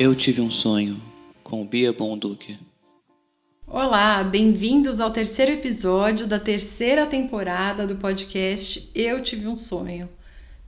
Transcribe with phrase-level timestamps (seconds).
[0.00, 0.98] Eu tive um sonho
[1.44, 2.58] com Bia Bonduque.
[3.66, 10.08] Olá, bem-vindos ao terceiro episódio da terceira temporada do podcast Eu Tive um Sonho.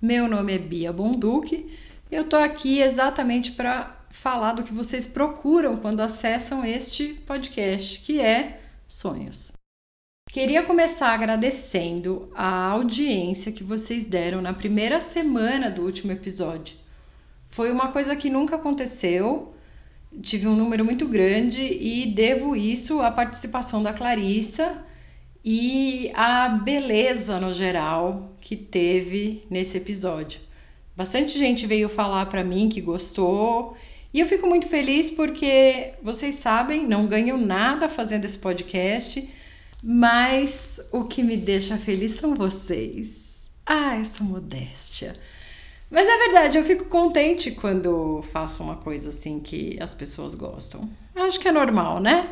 [0.02, 1.74] Meu nome é Bia Bonduque.
[2.10, 8.20] Eu tô aqui exatamente para falar do que vocês procuram quando acessam este podcast, que
[8.20, 9.50] é sonhos.
[10.28, 16.81] Queria começar agradecendo a audiência que vocês deram na primeira semana do último episódio.
[17.52, 19.54] Foi uma coisa que nunca aconteceu.
[20.22, 24.82] Tive um número muito grande e devo isso à participação da Clarissa
[25.44, 30.40] e à beleza no geral que teve nesse episódio.
[30.96, 33.76] Bastante gente veio falar para mim que gostou
[34.14, 39.28] e eu fico muito feliz porque vocês sabem, não ganho nada fazendo esse podcast,
[39.82, 43.50] mas o que me deixa feliz são vocês.
[43.66, 45.20] Ah, essa modéstia.
[45.92, 50.88] Mas é verdade, eu fico contente quando faço uma coisa assim que as pessoas gostam.
[51.14, 52.30] Acho que é normal, né?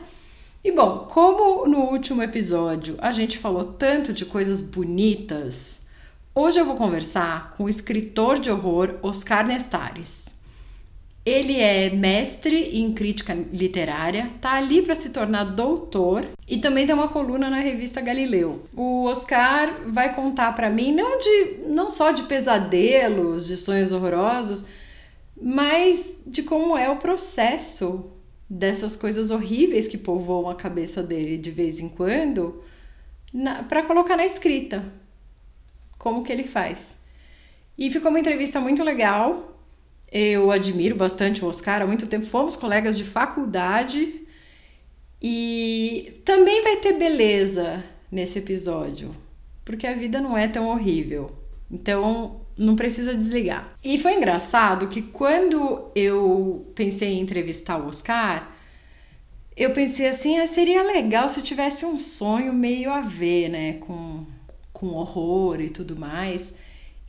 [0.65, 5.83] E bom, como no último episódio a gente falou tanto de coisas bonitas,
[6.35, 10.35] hoje eu vou conversar com o escritor de horror Oscar Nestares.
[11.25, 16.95] Ele é mestre em crítica literária, tá ali para se tornar doutor e também tem
[16.95, 18.65] uma coluna na revista Galileu.
[18.75, 24.65] O Oscar vai contar para mim não de não só de pesadelos, de sonhos horrorosos,
[25.41, 28.11] mas de como é o processo
[28.49, 32.65] dessas coisas horríveis que povoam a cabeça dele de vez em quando,
[33.69, 34.83] para colocar na escrita.
[35.99, 36.97] Como que ele faz?
[37.79, 39.50] E ficou uma entrevista muito legal
[40.11, 44.23] eu admiro bastante o Oscar, há muito tempo fomos colegas de faculdade
[45.23, 49.15] e também vai ter beleza nesse episódio,
[49.65, 51.31] porque a vida não é tão horrível.
[51.71, 53.75] Então, não precisa desligar.
[53.83, 58.53] E foi engraçado que quando eu pensei em entrevistar o Oscar,
[59.57, 63.75] eu pensei assim, ah, seria legal se eu tivesse um sonho meio a ver, né,
[63.75, 64.25] com,
[64.73, 66.55] com horror e tudo mais.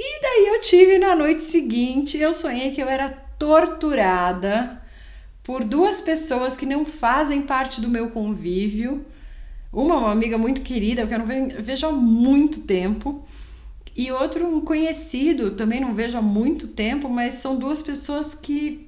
[0.03, 3.07] E daí eu tive na noite seguinte, eu sonhei que eu era
[3.38, 4.81] torturada
[5.44, 9.06] por duas pessoas que não fazem parte do meu convívio.
[9.72, 13.23] Uma, uma amiga muito querida, que eu não vejo há muito tempo,
[13.95, 18.88] e outro, um conhecido, também não vejo há muito tempo, mas são duas pessoas que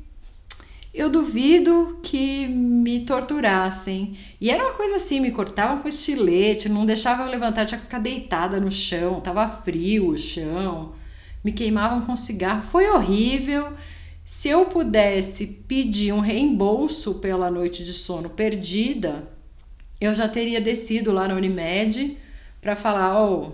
[0.92, 4.18] eu duvido que me torturassem.
[4.42, 7.86] E era uma coisa assim, me cortavam com estilete, não deixavam eu levantar, tinha que
[7.86, 11.03] ficar deitada no chão, tava frio o chão
[11.44, 12.64] me queimavam com cigarro.
[12.64, 13.74] Foi horrível.
[14.24, 19.28] Se eu pudesse pedir um reembolso pela noite de sono perdida,
[20.00, 22.18] eu já teria descido lá na Unimed
[22.62, 23.54] para falar: oh,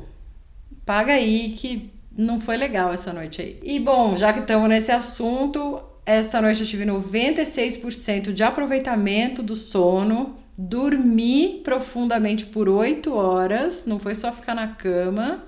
[0.86, 3.60] paga aí que não foi legal essa noite aí.
[3.64, 9.56] E bom, já que estamos nesse assunto, esta noite eu tive 96% de aproveitamento do
[9.56, 10.38] sono.
[10.58, 15.46] Dormi profundamente por 8 horas, não foi só ficar na cama.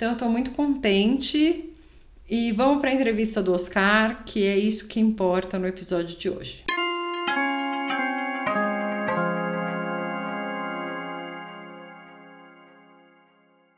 [0.00, 1.74] Então eu estou muito contente
[2.26, 6.30] e vamos para a entrevista do Oscar, que é isso que importa no episódio de
[6.30, 6.64] hoje.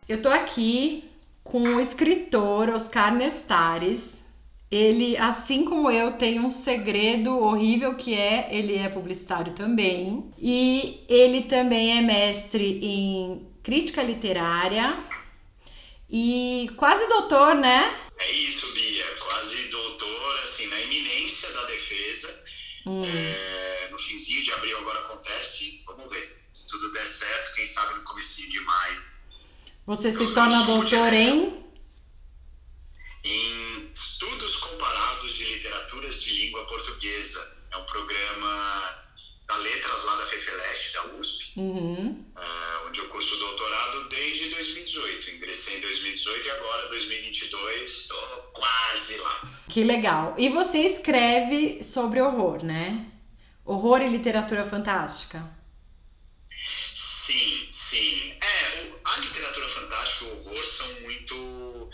[0.09, 1.11] Eu estou aqui
[1.43, 4.25] com o escritor Oscar Nestares.
[4.71, 10.31] Ele, assim como eu, tem um segredo horrível que é ele é publicitário também.
[10.39, 15.03] E ele também é mestre em crítica literária,
[16.13, 17.99] e quase doutor, né?
[18.19, 19.17] É isso, Bia.
[19.17, 22.45] Quase doutor, assim, na iminência da defesa.
[22.87, 23.03] Hum.
[23.03, 25.83] É, no finzinho de abril agora acontece.
[25.87, 26.39] Vamos ver.
[26.53, 29.03] Se tudo der certo, quem sabe no começo de maio.
[29.87, 31.65] Você se torna doutor em?
[33.25, 37.57] Em Estudos Comparados de Literaturas de Língua Portuguesa.
[37.71, 39.03] É um programa
[39.49, 42.33] da Letras lá da FEFELESH, da USP, uhum.
[42.37, 45.31] uh, onde eu curso doutorado desde 2018.
[45.31, 48.19] Ingressei em 2018 e agora, 2022, estou
[48.53, 49.41] quase lá.
[49.67, 50.35] Que legal.
[50.37, 53.11] E você escreve sobre horror, né?
[53.65, 55.43] Horror e literatura fantástica?
[56.95, 58.35] Sim, sim.
[58.43, 61.91] É, a literatura fantástica e o horror são muito.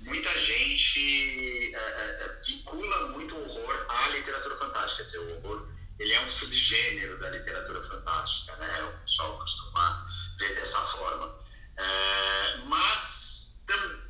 [0.00, 5.04] Muita gente é, é, vincula muito o horror à literatura fantástica.
[5.04, 5.68] Quer dizer, o horror
[6.02, 8.82] ele é um subgênero da literatura fantástica, né?
[8.82, 10.04] O pessoal costuma
[10.38, 11.38] ver dessa forma.
[11.76, 13.12] É, mas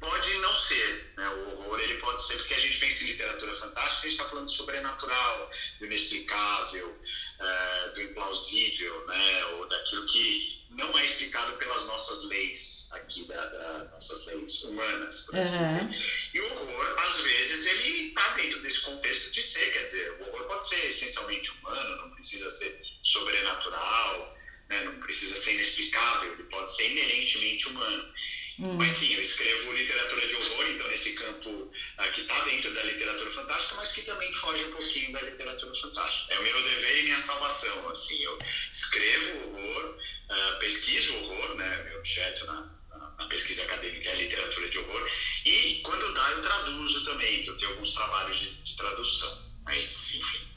[0.01, 1.29] pode não ser, né?
[1.29, 4.29] O horror ele pode ser porque a gente pensa em literatura fantástica, a gente está
[4.29, 7.01] falando do sobrenatural, do inexplicável,
[7.39, 9.45] é, do implausível, né?
[9.47, 15.21] Ou daquilo que não é explicado pelas nossas leis aqui da, da nossas leis humanas,
[15.21, 15.65] por assim uhum.
[15.65, 16.31] dizer.
[16.35, 20.29] E o horror, às vezes, ele está dentro desse contexto de ser, quer dizer, o
[20.29, 24.37] horror pode ser essencialmente humano, não precisa ser sobrenatural,
[24.73, 28.13] né, não precisa ser inexplicável, ele pode ser inerentemente humano.
[28.59, 28.75] Hum.
[28.77, 32.83] Mas sim, eu escrevo literatura de horror, então nesse campo uh, que está dentro da
[32.83, 36.35] literatura fantástica, mas que também foge um pouquinho da literatura fantástica.
[36.35, 37.89] É o meu dever e minha salvação.
[37.91, 38.39] Assim, eu
[38.71, 39.99] escrevo horror,
[40.31, 42.71] uh, pesquiso horror, né, meu objeto na,
[43.19, 45.11] na, pesquisa acadêmica é literatura de horror,
[45.47, 49.53] e quando dá eu traduzo também, que eu tenho alguns trabalhos de, de tradução.
[49.65, 50.52] Mas, enfim,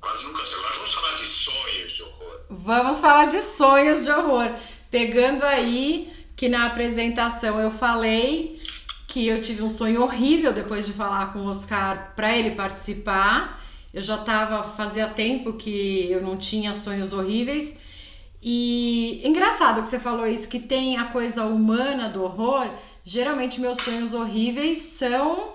[0.00, 0.42] quase nunca.
[0.42, 2.40] Agora vamos falar de sonhos de horror.
[2.50, 4.54] Vamos falar de sonhos de horror.
[4.90, 8.60] Pegando aí que na apresentação eu falei
[9.06, 13.62] que eu tive um sonho horrível depois de falar com o Oscar para ele participar.
[13.92, 17.78] Eu já estava fazia tempo que eu não tinha sonhos horríveis.
[18.42, 22.68] E engraçado que você falou isso, que tem a coisa humana do horror.
[23.02, 25.54] Geralmente meus sonhos horríveis são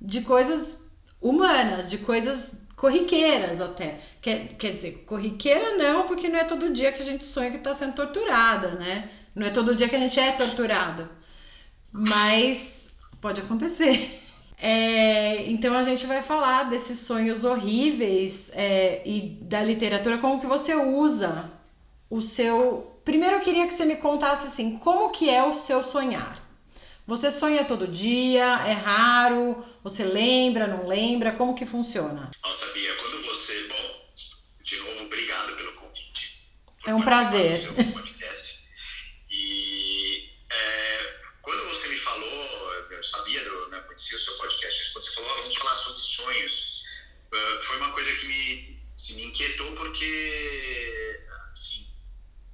[0.00, 0.82] de coisas
[1.20, 3.98] humanas, de coisas corriqueiras até.
[4.22, 7.58] Quer, quer dizer, corriqueira não, porque não é todo dia que a gente sonha que
[7.58, 9.10] está sendo torturada, né?
[9.34, 11.08] Não é todo dia que a gente é torturado.
[11.92, 14.22] Mas pode acontecer.
[14.60, 20.48] É, então a gente vai falar desses sonhos horríveis é, e da literatura, como que
[20.48, 21.48] você usa
[22.10, 23.00] o seu.
[23.04, 26.47] Primeiro eu queria que você me contasse assim, como que é o seu sonhar?
[27.08, 28.44] Você sonha todo dia?
[28.66, 29.64] É raro?
[29.82, 31.32] Você lembra, não lembra?
[31.32, 32.30] Como que funciona?
[32.44, 33.66] Nossa, Bia, quando você.
[33.66, 34.12] Bom,
[34.62, 36.38] de novo, obrigado pelo convite.
[36.86, 37.62] É um prazer.
[43.02, 46.84] sabia, do, né, conhecia o seu podcast, quando você falou, oh, vamos falar sobre sonhos,
[47.32, 51.20] uh, foi uma coisa que me, assim, me inquietou porque,
[51.52, 51.86] assim,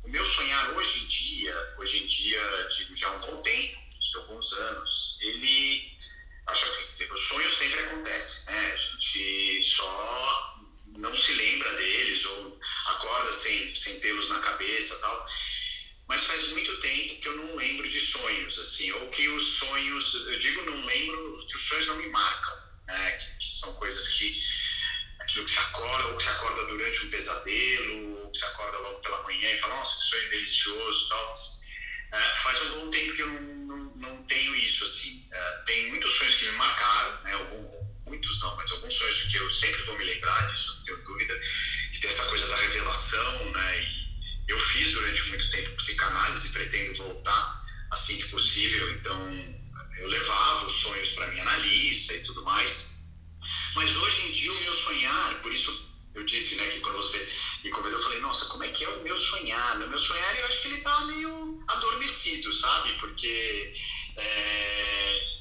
[0.04, 3.83] o meu sonhar hoje em dia, hoje em dia, digo, já há um bom tempo,
[4.14, 5.96] de alguns anos, ele,
[6.46, 10.54] acho assim, os sonhos sempre acontecem, né, a gente só
[10.98, 15.26] não se lembra deles ou acorda sem, sem tê-los na cabeça tal
[16.06, 20.14] mas faz muito tempo que eu não lembro de sonhos, assim, ou que os sonhos,
[20.14, 23.12] eu digo não lembro, que os sonhos não me marcam, né?
[23.12, 24.36] que, que são coisas que,
[25.20, 28.78] aquilo que você acorda, ou que você acorda durante um pesadelo, ou que você acorda
[28.78, 31.32] logo pela manhã e fala, nossa, que sonho delicioso tal.
[32.14, 35.26] É, faz um bom tempo que eu não, não, não tenho isso, assim.
[35.32, 37.32] É, tem muitos sonhos que me marcaram, né?
[37.32, 37.68] Algum,
[38.06, 41.40] muitos não, mas alguns sonhos que eu sempre vou me lembrar disso, não tenho dúvida,
[41.92, 43.82] e tem essa coisa da revelação, né?
[43.82, 44.04] E,
[44.46, 49.18] eu fiz durante muito tempo psicanálise, pretendo voltar assim que possível, então
[49.96, 52.90] eu levava os sonhos para minha analista e tudo mais.
[53.74, 57.18] Mas hoje em dia o meu sonhar, por isso eu disse né, que quando você
[57.62, 59.76] me convidou, eu falei, nossa, como é que é o meu sonhar?
[59.76, 62.92] O meu sonhar eu acho que ele está meio adormecido, sabe?
[62.94, 63.74] Porque,
[64.16, 65.38] é,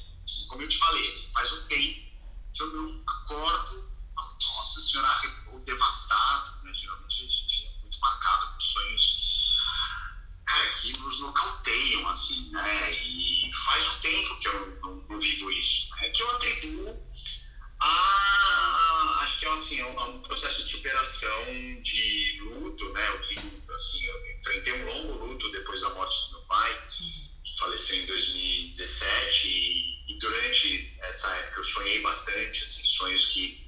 [0.48, 2.10] como eu te falei, faz um tempo
[2.54, 5.08] que eu não acordo, nossa senhora,
[5.64, 6.74] devastado, né?
[6.74, 7.64] Geralmente a gente
[8.00, 9.24] marcado por sonhos
[10.44, 12.92] cara, que nos nocauteiam, assim, né?
[13.02, 15.88] E faz um tempo que eu não, não, não vivo isso.
[16.02, 17.10] É que eu atribuo
[17.80, 21.44] a, acho que é assim, a um processo de superação
[21.82, 23.08] de luto, né?
[23.08, 27.58] Eu vim, assim, eu enfrentei um longo luto depois da morte do meu pai, que
[27.58, 33.64] faleceu em 2017, e, e durante essa época eu sonhei bastante, assim, sonhos que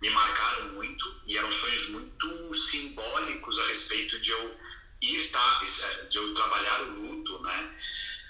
[0.00, 4.56] me marcaram muito e eram sonhos muito simbólicos a respeito de eu
[5.00, 5.64] ir tá,
[6.08, 7.76] de eu trabalhar o luto, né?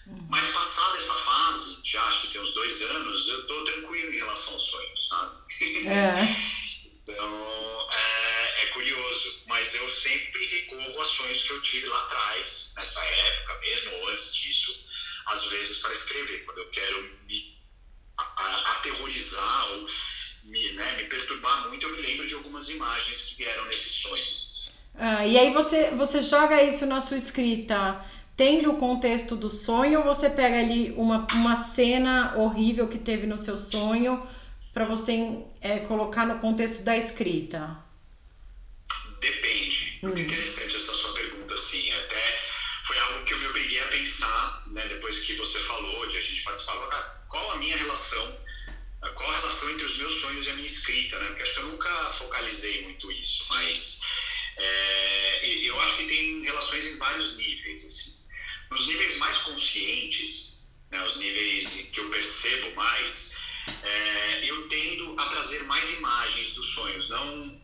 [0.07, 0.27] Uhum.
[0.31, 4.19] Mas passada essa fase, já acho que tem uns dois anos, eu tô tranquilo em
[4.19, 5.39] relação aos sonhos, sabe?
[5.87, 6.37] É.
[6.95, 12.73] então, é, é, curioso, mas eu sempre recorro a sonhos que eu tive lá atrás,
[12.77, 14.87] nessa época mesmo, ou antes disso,
[15.27, 17.59] às vezes para escrever, quando eu quero me
[18.17, 19.89] aterrorizar ou
[20.49, 24.71] me, né, me perturbar muito, eu me lembro de algumas imagens que vieram nesses sonhos.
[24.95, 28.01] Ah, e aí você, você joga isso na sua escrita,
[28.37, 33.27] tendo o contexto do sonho, ou você pega ali uma, uma cena horrível que teve
[33.27, 34.25] no seu sonho
[34.73, 37.77] para você é, colocar no contexto da escrita?
[39.21, 39.99] Depende.
[40.01, 40.25] Muito hum.
[40.25, 41.91] interessante essa sua pergunta, assim.
[41.91, 42.39] Até
[42.85, 46.21] foi algo que eu me obriguei a pensar, né, depois que você falou, de a
[46.21, 48.39] gente participava, ah, qual a minha relação
[49.15, 51.27] qual a relação entre os meus sonhos e a minha escrita, né?
[51.27, 54.01] Porque acho que eu nunca focalizei muito isso, mas
[54.59, 54.98] é,
[55.69, 57.85] eu acho que tem relações em vários níveis.
[57.85, 58.17] Assim.
[58.71, 60.59] Nos níveis mais conscientes,
[60.91, 63.33] né, os níveis que eu percebo mais,
[63.83, 67.61] é, eu tendo a trazer mais imagens dos sonhos, não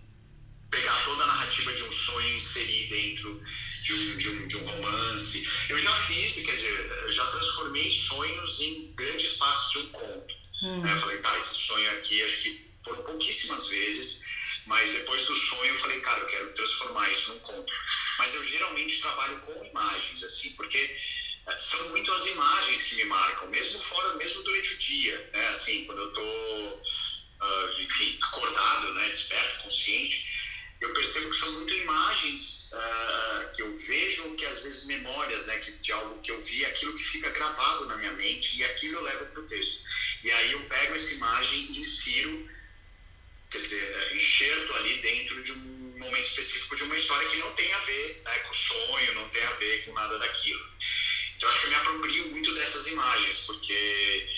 [0.70, 3.42] pegar toda a narrativa de um sonho e inserir dentro
[3.82, 5.48] de um, de, um, de um romance.
[5.68, 10.34] Eu já fiz, quer dizer, eu já transformei sonhos em grandes partes de um conto.
[10.62, 10.86] Hum.
[10.86, 14.23] Eu falei, tá, esse sonho aqui, acho que foram pouquíssimas vezes,
[14.66, 17.72] mas depois do sonho eu falei, cara, eu quero transformar isso num conto.
[18.18, 20.96] Mas eu geralmente trabalho com imagens, assim, porque
[21.46, 25.48] é, são muito as imagens que me marcam, mesmo fora, mesmo durante o dia, né?
[25.48, 30.26] Assim, quando eu tô, uh, enfim, acordado, né, desperto, consciente,
[30.80, 35.58] eu percebo que são muito imagens uh, que eu vejo, que às vezes memórias, né,
[35.58, 38.98] que, de algo que eu vi, aquilo que fica gravado na minha mente e aquilo
[38.98, 39.82] eu levo para o texto.
[40.22, 42.50] E aí eu pego essa imagem e insiro,
[43.54, 47.52] quer dizer, é, enxerto ali dentro de um momento específico de uma história que não
[47.52, 50.64] tem a ver né, com o sonho, não tem a ver com nada daquilo.
[51.36, 54.28] Então acho que eu me aproprio muito dessas imagens, porque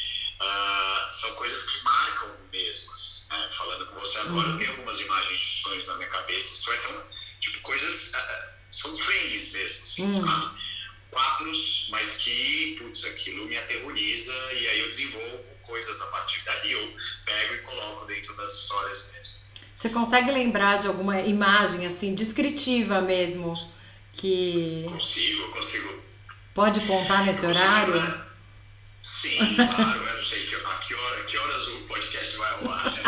[0.40, 2.92] uh, são coisas que marcam mesmo.
[3.30, 3.50] Né?
[3.56, 4.52] Falando com você agora, uhum.
[4.52, 9.52] eu tenho algumas imagens de sonhos na minha cabeça, são tipo coisas, uh, são frames
[9.52, 10.26] mesmo, assim, uhum.
[10.26, 10.65] sabe?
[11.16, 16.72] Quadros, mas que, putz, aquilo me aterroriza e aí eu desenvolvo coisas a partir dali,
[16.72, 16.94] eu
[17.24, 19.32] pego e coloco dentro das histórias mesmo.
[19.74, 23.56] Você consegue lembrar de alguma imagem assim descritiva mesmo
[24.12, 26.02] que consigo, consigo
[26.52, 28.20] Pode contar nesse horário?
[29.02, 30.04] Sim, claro.
[30.04, 32.92] Eu não sei que, a que, hora, que horas o podcast vai ao ar.
[32.92, 33.02] Né?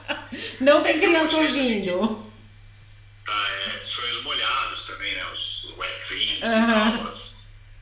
[0.60, 2.32] Não tem criança ouvindo.
[3.26, 5.24] Tá, é, sonhos molhados também, né?
[5.32, 5.64] Os
[6.42, 7.04] uhum.
[7.04, 7.34] tal.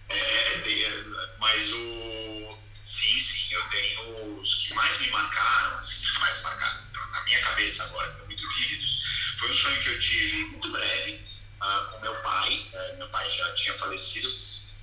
[0.09, 0.52] É,
[1.38, 2.59] mas o.
[2.85, 6.82] Sim, sim, eu tenho os que mais me marcaram, assim, que mais marcaram
[7.12, 9.04] na minha cabeça agora, estão muito vívidos.
[9.38, 11.21] Foi um sonho que eu tive muito breve
[11.61, 14.28] uh, com meu pai, uh, meu pai já tinha falecido,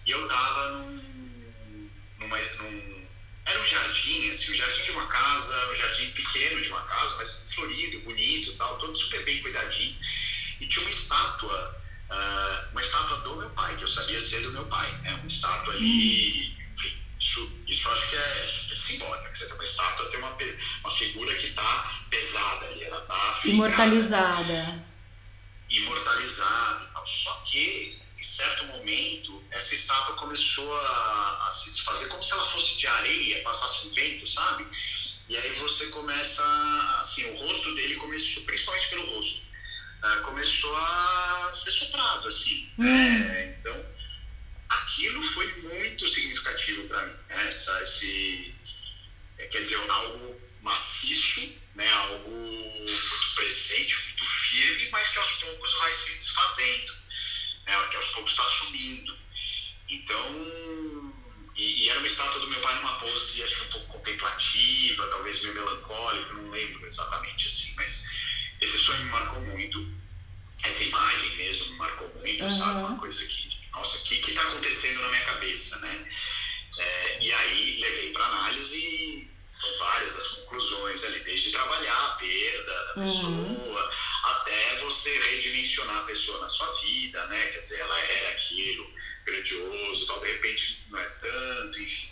[0.05, 3.07] e eu estava num, num,
[3.45, 7.15] Era um jardim, assim, um jardim de uma casa, um jardim pequeno de uma casa,
[7.17, 9.97] mas florido, bonito tal, todo super bem cuidadinho.
[10.59, 11.78] E tinha uma estátua,
[12.11, 14.91] uh, uma estátua do meu pai, que eu sabia ser do meu pai.
[15.01, 15.13] Né?
[15.13, 19.37] Uma estátua ali, enfim, isso, isso acho que é, é simbólico.
[19.37, 20.37] Você tem uma estátua, tem uma,
[20.81, 24.89] uma figura que está pesada ali, ela está imortalizada
[25.69, 27.07] imortalizado e tal.
[27.07, 32.43] Só que, em certo momento, essa estátua começou a, a, se desfazer como se ela
[32.43, 34.67] fosse de areia, passasse um vento, sabe?
[35.27, 36.43] E aí você começa,
[36.99, 39.45] assim, o rosto dele começou, principalmente pelo rosto,
[40.03, 42.69] uh, começou a ser soprado, assim.
[42.77, 42.87] Hum.
[42.87, 43.85] É, então,
[44.69, 47.13] aquilo foi muito significativo para mim.
[47.29, 47.47] Né?
[47.47, 48.53] Essa, esse,
[49.37, 51.89] é, quer dizer, algo maciço, né?
[51.91, 56.93] algo muito presente, muito firme, mas que aos poucos vai se desfazendo,
[57.65, 57.87] né?
[57.89, 59.17] que aos poucos está sumindo.
[59.89, 61.13] Então,
[61.55, 65.07] e, e, era uma estátua do meu pai numa pose, acho que um pouco contemplativa,
[65.07, 68.05] talvez meio melancólica, não lembro exatamente assim, mas
[68.61, 69.87] esse sonho me marcou muito,
[70.63, 72.57] essa imagem mesmo me marcou muito, uhum.
[72.57, 72.79] sabe?
[72.79, 76.09] Uma coisa que, nossa, o que está acontecendo na minha cabeça, né?
[76.77, 82.85] É, e aí levei para análise são várias as conclusões ali, desde trabalhar a perda
[82.85, 83.05] da uhum.
[83.05, 83.89] pessoa uhum.
[84.23, 87.45] até você redimensionar a pessoa na sua vida, né?
[87.47, 88.89] Quer dizer, ela era aquilo
[89.25, 92.09] grandioso, tal, de repente não é tanto, enfim,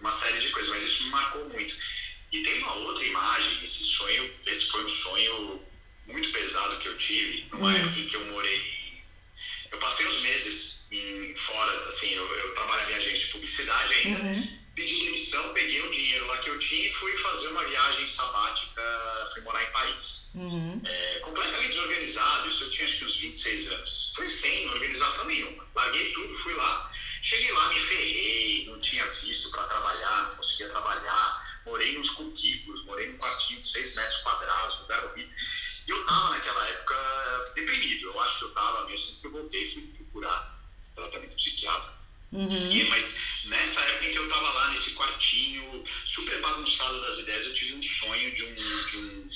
[0.00, 1.76] uma série de coisas, mas isso me marcou muito.
[2.32, 5.62] E tem uma outra imagem, esse sonho, esse foi um sonho
[6.06, 7.76] muito pesado que eu tive, numa uhum.
[7.76, 9.02] época em que eu morei.
[9.70, 14.22] Eu passei uns meses em, fora, assim, eu, eu trabalhava em agência de publicidade ainda.
[14.22, 18.06] Uhum pedi demissão, peguei o dinheiro lá que eu tinha e fui fazer uma viagem
[18.06, 20.28] sabática, fui morar em Paris.
[20.34, 20.80] Uhum.
[20.84, 24.12] É, completamente desorganizado, isso eu tinha acho que uns 26 anos.
[24.14, 25.66] Fui sem organização nenhuma.
[25.74, 26.92] Larguei tudo, fui lá.
[27.22, 31.47] Cheguei lá, me ferrei, não tinha visto para trabalhar, não conseguia trabalhar.
[31.68, 35.32] Morei nos cubículos, morei num quartinho de 6 metros quadrados, lugar horrível.
[35.86, 39.32] E eu tava naquela época deprimido, eu acho que eu tava mesmo, sempre que eu
[39.32, 40.58] voltei, fui procurar
[40.94, 42.72] tratamento psiquiátrico Uhum.
[42.72, 43.04] E, mas
[43.46, 47.74] nessa época em que eu estava lá nesse quartinho, super bagunçado das ideias, eu tive
[47.74, 48.54] um sonho de um.
[48.54, 49.28] De um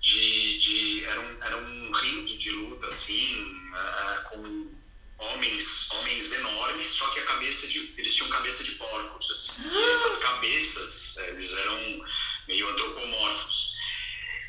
[0.00, 4.77] de, de, era, um, era um ringue de luta, assim, uh, com
[5.18, 7.94] homens, homens enormes, só que a cabeça de.
[7.96, 9.62] Eles tinham cabeça de porcos, assim.
[9.68, 12.06] E essas cabeças, eles eram
[12.46, 13.76] meio antropomorfos.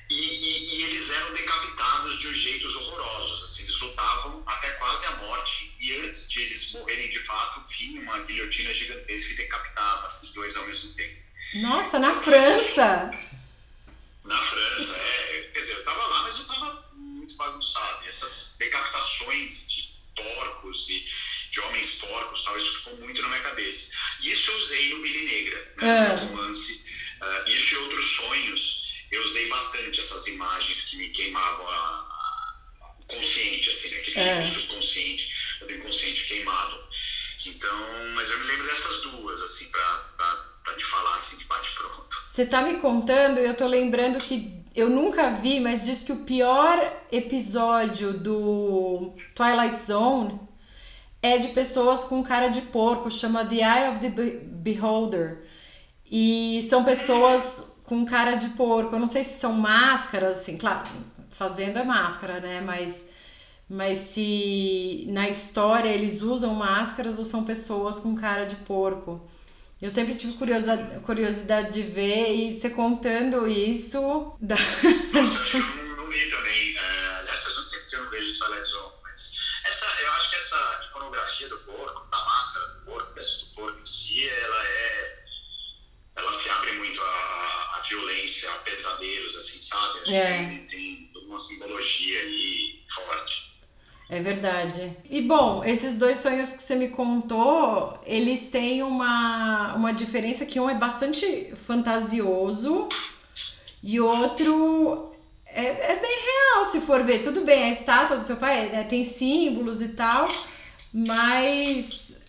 [0.10, 5.12] E, e, e, eles eram decapitados de jeitos horrorosos, assim, eles lutavam até quase a
[5.18, 10.32] morte e antes de eles morrerem de fato, vinha uma guilhotina gigantesca que decapitava os
[10.32, 11.22] dois ao mesmo tempo.
[11.56, 13.12] Nossa, na França!
[14.24, 15.50] Na França, é.
[15.54, 18.06] Quer dizer, eu estava lá, mas eu estava muito bagunçado.
[18.06, 19.69] E essas decapitações de
[20.24, 21.06] porcos e
[21.52, 23.92] de homens porcos, tal, isso ficou muito na minha cabeça.
[24.22, 26.86] Isso eu usei no Billy Negra, né, no meu romance.
[27.22, 32.96] Uh, isso e outros sonhos eu usei bastante essas imagens que me queimavam a, a,
[33.00, 33.98] o consciente, assim, né?
[33.98, 34.46] Aquele é.
[34.46, 36.88] subconsciente, o inconsciente queimado.
[37.46, 40.10] Então, mas eu me lembro dessas duas, assim, para
[40.78, 41.10] de fato
[42.26, 46.12] Você tá me contando e eu tô lembrando que eu nunca vi, mas diz que
[46.12, 50.40] o pior episódio do Twilight Zone
[51.22, 55.46] é de pessoas com cara de porco, chama The Eye of the Beholder.
[56.10, 58.96] E são pessoas com cara de porco.
[58.96, 60.88] Eu não sei se são máscaras, assim, claro,
[61.32, 62.62] fazendo é máscara, né?
[62.62, 63.10] Mas,
[63.68, 69.22] mas se na história eles usam máscaras ou são pessoas com cara de porco.
[69.82, 74.36] Eu sempre tive curiosidade, curiosidade de ver e você contando isso.
[74.42, 74.56] Da...
[75.16, 76.76] Eu não, vi também.
[76.76, 78.94] É, aliás, faz muito tempo que eu não vejo Twilight Zone.
[79.04, 83.46] Mas essa, eu acho que essa iconografia do porco, da máscara do porco, peça do
[83.56, 85.26] porco em si, ela é.
[86.18, 90.00] Ela se abre muito a, a violência, a pesadelos, assim, sabe?
[90.00, 90.38] Acho é.
[90.40, 93.49] que tem, tem uma simbologia aí forte.
[94.10, 94.98] É verdade.
[95.08, 100.60] E bom, esses dois sonhos que você me contou, eles têm uma, uma diferença que
[100.60, 102.90] um é bastante fantasioso
[103.84, 105.12] e outro
[105.46, 107.22] é, é bem real, se for ver.
[107.22, 110.28] Tudo bem, a estátua do seu pai né, tem símbolos e tal,
[110.92, 112.20] mas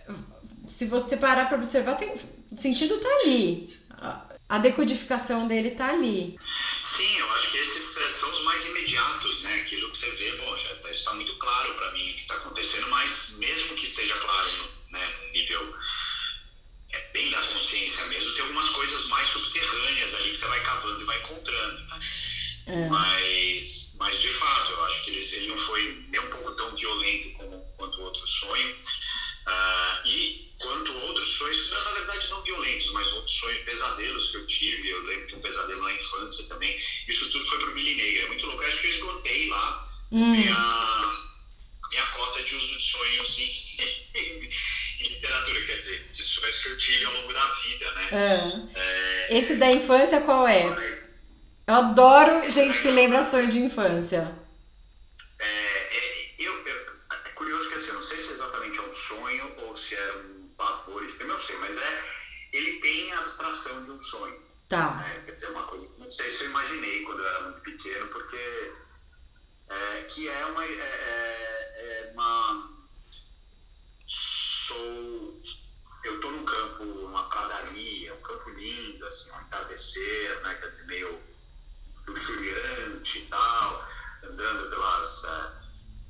[0.67, 2.13] se você parar para observar, tem,
[2.53, 3.75] o sentido tá ali.
[4.51, 6.39] A, decodificação dele tá ali.
[6.83, 9.55] Sim, eu acho que esses são os mais imediatos, né?
[9.63, 12.89] Aquilo que você vê, bom, já está muito claro para mim o que está acontecendo,
[12.89, 15.75] mas mesmo que esteja claro no, né, nível
[16.93, 21.01] é, bem da consciência mesmo, tem algumas coisas mais subterrâneas ali que você vai cavando
[21.01, 21.81] e vai encontrando.
[21.87, 22.01] Né?
[22.67, 22.89] É.
[22.89, 26.75] Mas, mas, de fato, eu acho que ele, ele não foi nem um pouco tão
[26.75, 28.75] violento como, quanto o outro sonho.
[29.47, 34.47] Uh, e quanto outros sonhos, na verdade não violentos, mas outros sonhos, pesadelos que eu
[34.47, 36.79] tive, eu lembro de um pesadelo na infância também.
[37.09, 38.63] Isso tudo foi pro Billy Negra, é muito louco.
[38.63, 40.33] Acho que eu esgotei lá hum.
[40.33, 41.23] minha,
[41.91, 44.51] minha cota de uso de sonhos em,
[45.01, 48.09] em, literatura, quer dizer, de sonhos que eu tive ao longo da vida, né?
[48.13, 48.81] É.
[48.81, 50.65] É, Esse da infância qual é?
[51.67, 54.40] Eu adoro gente que lembra sonho de infância.
[61.21, 62.05] Extremo, eu não sei, mas é,
[62.53, 64.41] ele tem a abstração de um sonho.
[64.69, 64.95] Tá.
[64.97, 65.23] Né?
[65.27, 68.07] Quer dizer, uma coisa que não sei se eu imaginei quando eu era muito pequeno,
[68.09, 68.73] porque
[69.69, 72.81] é, que é uma, é, é, é uma
[74.07, 75.41] sou
[76.03, 80.87] eu estou num campo, uma pradaria, um campo lindo, assim, um entardecer, né, quer dizer,
[80.87, 81.21] meio
[82.07, 83.89] luxuriante e tal,
[84.23, 85.25] andando pelas.
[85.25, 85.61] Uh,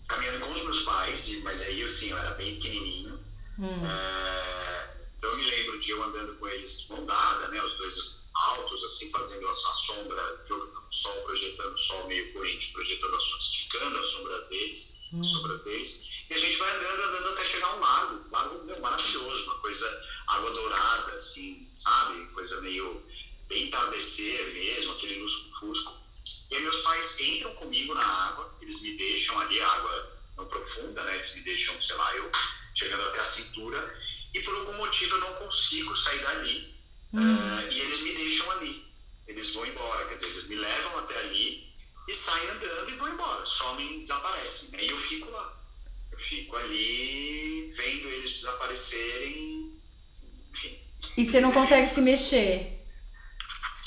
[0.07, 3.21] caminhando com os meus pais, mas aí assim, eu era bem pequenininho.
[3.59, 3.87] Hum.
[3.87, 8.17] É, então eu me lembro de eu andando com eles mão dada, né, os dois
[8.33, 13.15] altos, assim, fazendo a, a sombra, jogando o sol, projetando o sol meio corrente, projetando
[13.15, 15.21] a sombra, esticando a sombra deles, hum.
[15.21, 16.01] as sombras deles.
[16.31, 19.45] E a gente vai andando, andando até chegar a um lago, um lago meu, maravilhoso,
[19.45, 22.25] uma coisa, água dourada, assim, sabe?
[22.29, 23.05] Coisa meio
[23.47, 26.01] bem entardecer mesmo, aquele lusco-fusco.
[26.51, 30.47] E aí meus pais entram comigo na água, eles me deixam ali, a água não
[30.47, 31.17] profunda, né?
[31.17, 32.31] Eles me deixam, sei lá, eu
[32.75, 34.01] chegando até a cintura,
[34.35, 36.81] e por algum motivo eu não consigo sair dali
[37.13, 38.85] Uh, e eles me deixam ali.
[39.27, 41.69] Eles vão embora, quer dizer, eles me levam até ali
[42.09, 44.71] e saem andando e vão embora, somem, desaparecem.
[44.71, 44.85] Né?
[44.85, 45.57] E eu fico lá.
[46.11, 49.81] Eu fico ali vendo eles desaparecerem,
[50.53, 50.79] enfim.
[51.17, 52.87] E você não consegue se mexer?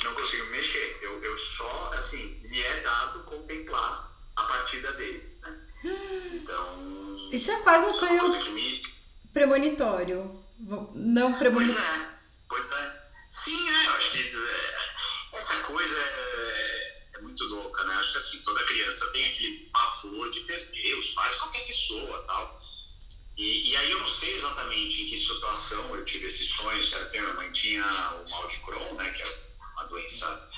[0.04, 1.00] Não consigo me mexer.
[1.02, 5.62] Eu, eu só, assim, me é dado contemplar a partida deles, né?
[6.34, 7.30] Então.
[7.32, 8.93] Isso é quase um sonho me...
[9.34, 10.40] premonitório.
[10.94, 12.08] Não premonitório.
[12.48, 13.04] Pois é, pois é.
[13.30, 14.76] Sim, é, eu acho que é,
[15.34, 17.96] essa coisa é, é, muito louca, né?
[17.96, 22.62] Acho que assim, toda criança tem aquele pavor de perder os pais, qualquer pessoa tal.
[23.36, 26.94] E, e aí eu não sei exatamente em que situação eu tive esse sonho, se
[26.94, 29.10] era minha mãe tinha o mal de Crohn, né?
[29.12, 29.40] Que é
[29.74, 30.50] uma doença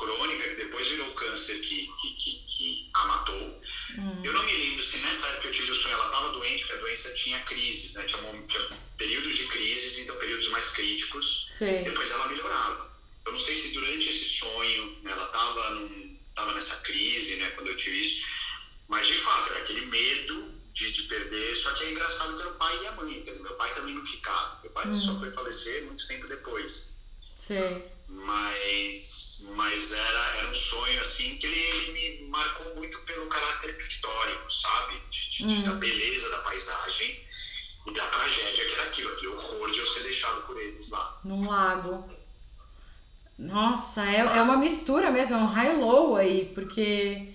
[0.00, 3.62] crônica que depois virou câncer que, que, que, que a matou.
[3.98, 4.20] Hum.
[4.24, 6.64] Eu não me lembro se nessa época que eu tive o sonho ela estava doente,
[6.64, 8.04] porque a doença tinha crises, né?
[8.04, 11.48] Tinha, tinha períodos de crises, então períodos mais críticos.
[11.52, 11.82] Sim.
[11.84, 12.90] Depois ela melhorava.
[13.26, 15.90] Eu não sei se durante esse sonho né, ela estava
[16.34, 17.50] tava nessa crise, né?
[17.50, 18.24] Quando eu tive isso.
[18.88, 21.56] Mas de fato, era aquele medo de, de perder.
[21.56, 23.22] Só que é engraçado que era o pai e a mãe.
[23.22, 24.60] Quer dizer, meu pai também não ficava.
[24.62, 24.94] Meu pai hum.
[24.94, 26.88] só foi falecer muito tempo depois.
[27.36, 27.82] Sim.
[28.08, 33.76] Mas mas era, era um sonho assim que ele, ele me marcou muito pelo caráter
[33.76, 35.00] pictórico, sabe?
[35.10, 35.62] De, de, hum.
[35.62, 37.20] Da beleza da paisagem
[37.86, 41.20] e da tragédia que era aquilo, aquele horror de eu ser deixado por eles lá.
[41.24, 42.10] Num lago.
[43.38, 47.34] Nossa, é, é uma mistura mesmo, é um high-low aí, porque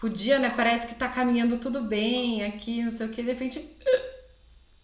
[0.00, 0.50] podia, né?
[0.50, 3.76] Parece que tá caminhando tudo bem aqui, não sei o que, de repente.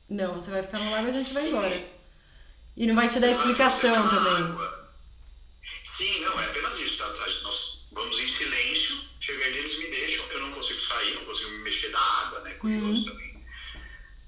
[0.09, 1.88] Não, você vai ficar no lago e a gente vai embora.
[2.77, 4.57] E não vai te dar explicação também.
[5.96, 6.54] Sim, sair,
[11.85, 12.51] mexer da água, né?
[12.53, 13.11] Curioso uhum.
[13.11, 13.35] também.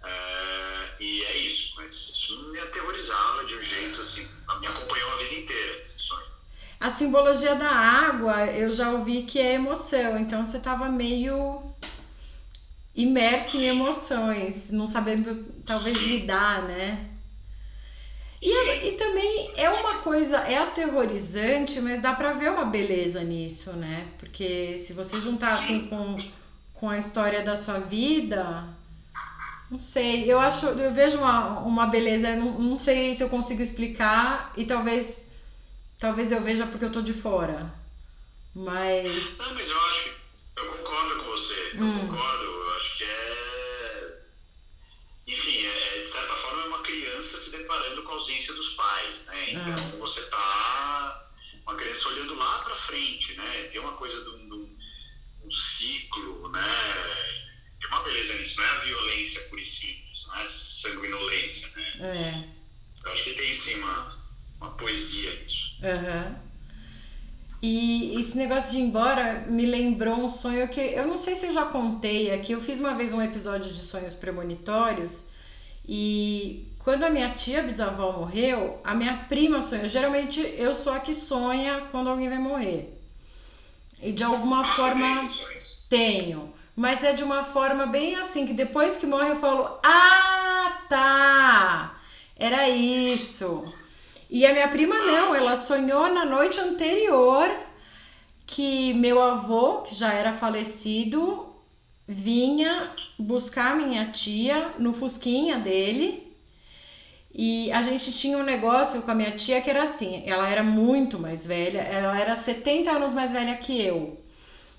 [0.04, 4.26] É, e é isso, mas isso me aterrorizava de um jeito assim,
[4.60, 6.26] me acompanhou a vida inteira esse sonho.
[6.78, 11.62] A simbologia da água, eu já ouvi que é emoção, então você estava meio
[12.94, 17.10] imerso em emoções, não sabendo talvez lidar, né?
[18.40, 23.72] E, e também é uma coisa, é aterrorizante, mas dá pra ver uma beleza nisso,
[23.72, 24.06] né?
[24.18, 26.16] Porque se você juntar assim com,
[26.78, 28.64] com a história da sua vida,
[29.70, 33.62] não sei, eu acho, eu vejo uma, uma beleza, não, não sei se eu consigo
[33.62, 35.26] explicar e talvez
[35.98, 37.72] talvez eu veja porque eu tô de fora.
[38.54, 39.38] Mas.
[39.38, 41.72] Não, mas eu acho que eu concordo com você.
[41.74, 42.08] Eu hum.
[42.08, 42.44] concordo.
[42.44, 44.18] Eu acho que é.
[45.26, 49.26] Enfim, é, de certa forma é uma criança se deparando com a ausência dos pais,
[49.26, 49.50] né?
[49.50, 49.96] Então ah.
[49.98, 51.22] você tá.
[51.66, 53.64] Uma criança olhando lá pra frente, né?
[53.72, 54.65] Tem uma coisa um, um
[55.86, 56.60] ciclo, né?
[57.80, 61.84] Tem uma beleza nisso, não é a violência e simples, não é sanguinolência, né?
[62.00, 63.04] É.
[63.04, 64.18] Eu acho que tem sim uma,
[64.60, 65.76] uma poesia nisso.
[65.82, 66.46] Uhum.
[67.62, 71.46] E esse negócio de ir embora me lembrou um sonho que eu não sei se
[71.46, 72.52] eu já contei aqui.
[72.52, 75.24] Eu fiz uma vez um episódio de sonhos premonitórios
[75.88, 79.88] e quando a minha tia bisavó morreu, a minha prima sonhou.
[79.88, 82.92] Geralmente eu sou a que sonha quando alguém vai morrer.
[84.02, 85.06] E de alguma forma
[85.88, 86.52] tenho.
[86.74, 91.98] Mas é de uma forma bem assim, que depois que morre eu falo: Ah, tá!
[92.36, 93.64] Era isso.
[94.28, 97.48] E a minha prima não, ela sonhou na noite anterior
[98.46, 101.46] que meu avô, que já era falecido,
[102.06, 106.26] vinha buscar minha tia no fusquinha dele.
[107.32, 110.62] E a gente tinha um negócio com a minha tia que era assim, ela era
[110.62, 114.25] muito mais velha, ela era 70 anos mais velha que eu.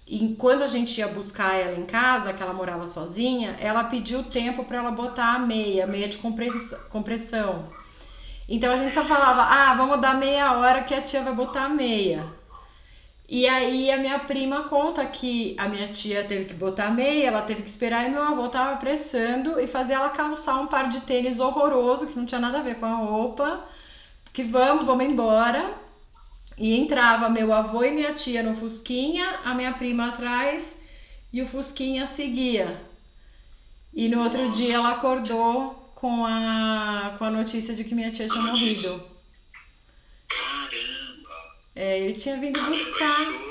[0.07, 4.23] E quando a gente ia buscar ela em casa, que ela morava sozinha, ela pediu
[4.23, 7.67] tempo para ela botar a meia, meia de compressão.
[8.47, 11.65] Então a gente só falava, ah, vamos dar meia hora que a tia vai botar
[11.65, 12.25] a meia.
[13.27, 17.27] E aí a minha prima conta que a minha tia teve que botar a meia,
[17.27, 20.87] ela teve que esperar e meu avô tava pressando e fazer ela calçar um par
[20.87, 23.65] de tênis horroroso, que não tinha nada a ver com a roupa.
[24.31, 25.86] Que vamos, vamos embora.
[26.57, 30.81] E entrava meu avô e minha tia no Fusquinha, a minha prima atrás
[31.31, 32.83] e o Fusquinha seguia.
[33.93, 38.27] E no outro dia ela acordou com a, com a notícia de que minha tia
[38.27, 39.03] tinha morrido.
[40.27, 41.57] Caramba!
[41.75, 43.21] É, ele tinha vindo Caramba, buscar.
[43.21, 43.47] Isso...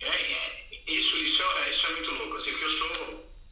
[0.00, 2.88] É, é, isso, isso, é, isso é muito louco, assim, porque eu sou.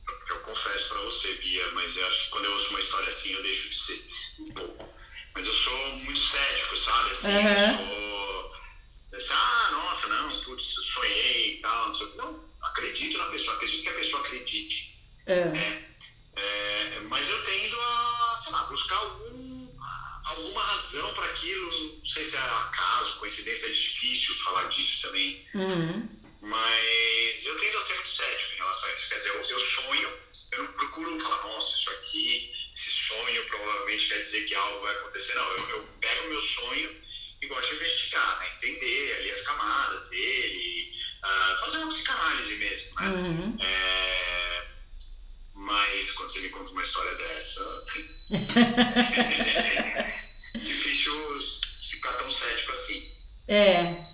[0.09, 3.09] Eu, eu confesso pra você, Bia, mas eu acho que quando eu ouço uma história
[3.09, 4.05] assim eu deixo de ser
[4.41, 5.00] um pouco.
[5.41, 7.11] Mas eu sou muito cético, sabe?
[7.13, 7.49] Assim, uhum.
[7.49, 8.55] eu sou.
[9.15, 12.19] Assim, ah, nossa, não, putz, sonhei e tal, não sei o que.
[12.19, 15.03] Não, acredito na pessoa, acredito que a pessoa acredite.
[15.27, 15.51] Uhum.
[15.53, 15.87] Né?
[16.37, 19.79] É, mas eu tendo a, sei lá, buscar algum,
[20.27, 21.97] alguma razão para aquilo.
[21.97, 25.49] Não sei se é acaso, coincidência, é difícil falar disso também.
[25.55, 26.07] Uhum.
[26.43, 29.09] Mas eu tendo a ser muito cético em relação a isso.
[29.09, 30.19] Quer dizer, eu, eu sonho,
[30.53, 32.60] eu não procuro falar, nossa, isso aqui,
[33.11, 35.35] sonho provavelmente quer dizer que algo vai acontecer.
[35.35, 36.97] Não, eu, eu pego o meu sonho
[37.43, 38.47] e gosto de investigar, né?
[38.57, 40.93] entender ali as camadas dele,
[41.25, 43.01] uh, fazer uma psicanálise mesmo.
[43.01, 43.09] Né?
[43.09, 43.57] Uhum.
[43.61, 44.67] É,
[45.55, 47.85] mas quando você me conta uma história dessa,
[50.55, 51.39] difícil
[51.83, 53.11] ficar tão cético assim.
[53.49, 54.05] É.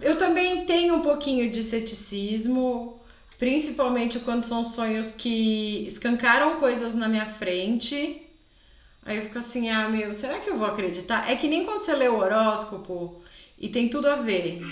[0.00, 3.01] Eu também tenho um pouquinho de ceticismo,
[3.42, 8.22] principalmente quando são sonhos que escancaram coisas na minha frente.
[9.04, 11.28] Aí eu fico assim, ah, meu, será que eu vou acreditar?
[11.28, 13.20] É que nem quando você lê o horóscopo
[13.58, 14.62] e tem tudo a ver.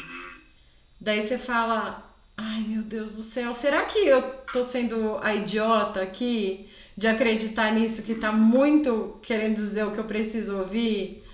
[1.01, 6.01] Daí você fala, Ai, meu Deus do céu, será que eu tô sendo a idiota
[6.01, 11.25] aqui de acreditar nisso que tá muito querendo dizer o que eu preciso ouvir?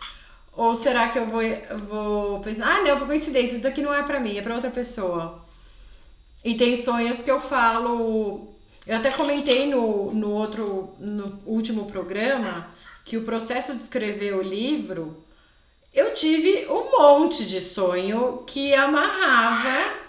[0.54, 1.42] Ou será que eu vou,
[1.86, 4.70] vou pensar, ah, não, foi coincidência, isso daqui não é para mim, é para outra
[4.70, 5.44] pessoa.
[6.46, 8.54] E tem sonhos que eu falo,
[8.86, 12.68] eu até comentei no, no outro, no último programa,
[13.04, 15.24] que o processo de escrever o livro,
[15.92, 20.06] eu tive um monte de sonho que amarrava.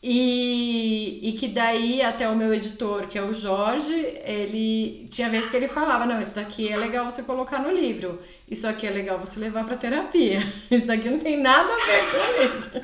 [0.00, 3.92] E, e que daí até o meu editor, que é o Jorge,
[4.24, 8.22] ele tinha vezes que ele falava, não, isso daqui é legal você colocar no livro,
[8.48, 10.40] isso aqui é legal você levar para terapia,
[10.70, 12.82] isso daqui não tem nada a ver com o livro.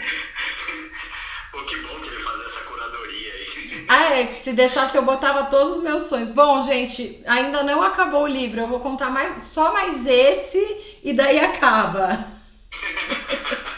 [1.52, 3.86] Que bom que ele fazia essa curadoria aí.
[3.88, 6.28] Ah, é, que se deixasse eu botava todos os meus sonhos.
[6.28, 11.12] Bom, gente, ainda não acabou o livro, eu vou contar mais só mais esse e
[11.12, 12.26] daí acaba.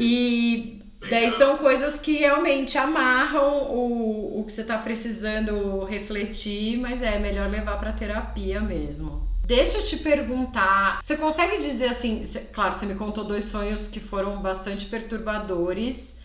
[0.00, 0.80] E
[1.10, 7.18] daí são coisas que realmente amarram o, o que você está precisando refletir, mas é
[7.18, 9.27] melhor levar para terapia mesmo.
[9.48, 13.98] Deixa eu te perguntar, você consegue dizer assim, claro, você me contou dois sonhos que
[13.98, 16.18] foram bastante perturbadores,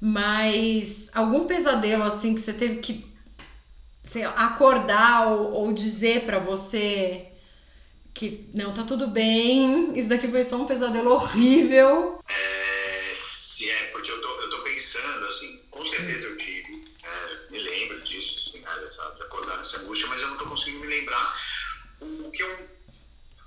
[0.00, 3.06] mas algum pesadelo assim que você teve que
[4.02, 7.28] sei acordar ou, ou dizer para você
[8.12, 12.18] que não tá tudo bem, isso daqui foi só um pesadelo horrível.
[12.28, 17.60] É, é porque eu tô, eu tô pensando, assim, com certeza eu tive, é, me
[17.60, 20.88] lembro disso, assim, né, dessa, de acordar nessa angústia, mas eu não tô conseguindo me
[20.88, 21.46] lembrar
[22.00, 22.68] o, o, que eu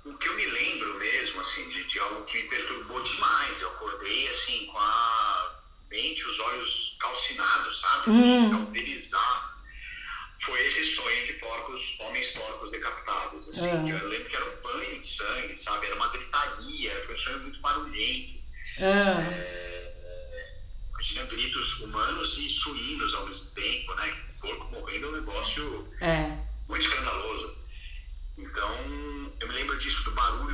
[0.06, 3.60] o que eu me lembro mesmo, assim, de, de algo que me perturbou demais.
[3.60, 5.60] Eu acordei, assim, com a
[5.90, 8.10] mente, os olhos calcinados, sabe?
[8.10, 8.50] Assim, hum
[10.50, 13.48] foi esse sonho de porcos, homens porcos decapitados.
[13.48, 13.92] Assim, é.
[13.92, 15.86] Eu lembro que era um banho de sangue, sabe?
[15.86, 18.40] Era uma gritaria, foi um sonho muito barulhento.
[18.78, 18.84] É.
[18.84, 20.56] É,
[20.90, 24.24] imagina gritos humanos e suínos ao mesmo tempo, né?
[24.40, 26.36] Porco morrendo é um negócio é.
[26.68, 27.59] muito escandaloso.
[28.42, 28.74] Então,
[29.38, 30.49] eu me lembro disso, do barulho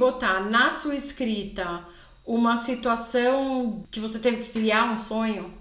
[0.00, 1.84] botar na sua escrita
[2.24, 5.54] uma situação que você teve que criar um sonho?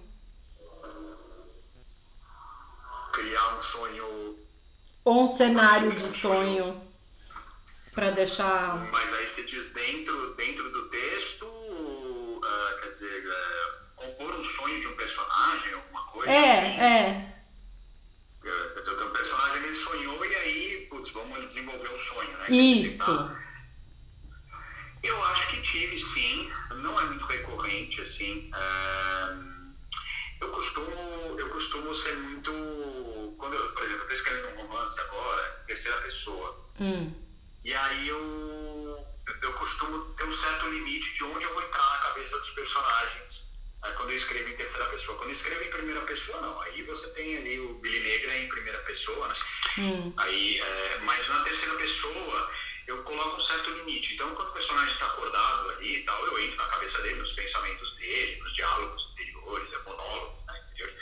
[3.11, 4.39] Criar um sonho
[5.03, 6.81] ou um cenário de sonho
[7.93, 8.89] para deixar.
[8.93, 12.41] Mas aí você diz dentro, dentro do texto, uh,
[12.81, 16.31] quer dizer, uh, compor um sonho de um personagem, alguma coisa?
[16.31, 16.81] É, assim.
[16.81, 17.35] é.
[18.41, 22.45] Uh, quer dizer, o personagem ele sonhou e aí, putz, vamos desenvolver o sonho, né?
[22.49, 23.48] Isso.
[25.03, 26.49] Eu acho que tive, sim.
[26.75, 28.49] Não é muito recorrente, assim.
[30.41, 32.51] eu costumo, eu costumo ser muito
[33.37, 36.55] quando eu, por exemplo, eu estou escrevendo um romance agora, terceira pessoa.
[36.79, 37.11] Hum.
[37.63, 39.05] E aí eu,
[39.41, 43.49] eu costumo ter um certo limite de onde eu vou entrar na cabeça dos personagens
[43.83, 45.17] é, quando eu escrevo em terceira pessoa.
[45.17, 46.59] Quando eu escrevo em primeira pessoa, não.
[46.61, 49.33] Aí você tem ali o Billy Negra em primeira pessoa, né?
[49.77, 50.13] Hum.
[50.17, 52.51] Aí, é, mas na terceira pessoa
[52.89, 54.15] eu coloco um certo limite.
[54.15, 57.33] Então, quando o personagem está acordado ali e tal, eu entro na cabeça dele, nos
[57.33, 60.99] pensamentos dele, nos diálogos interiores, é monólogos né, interiores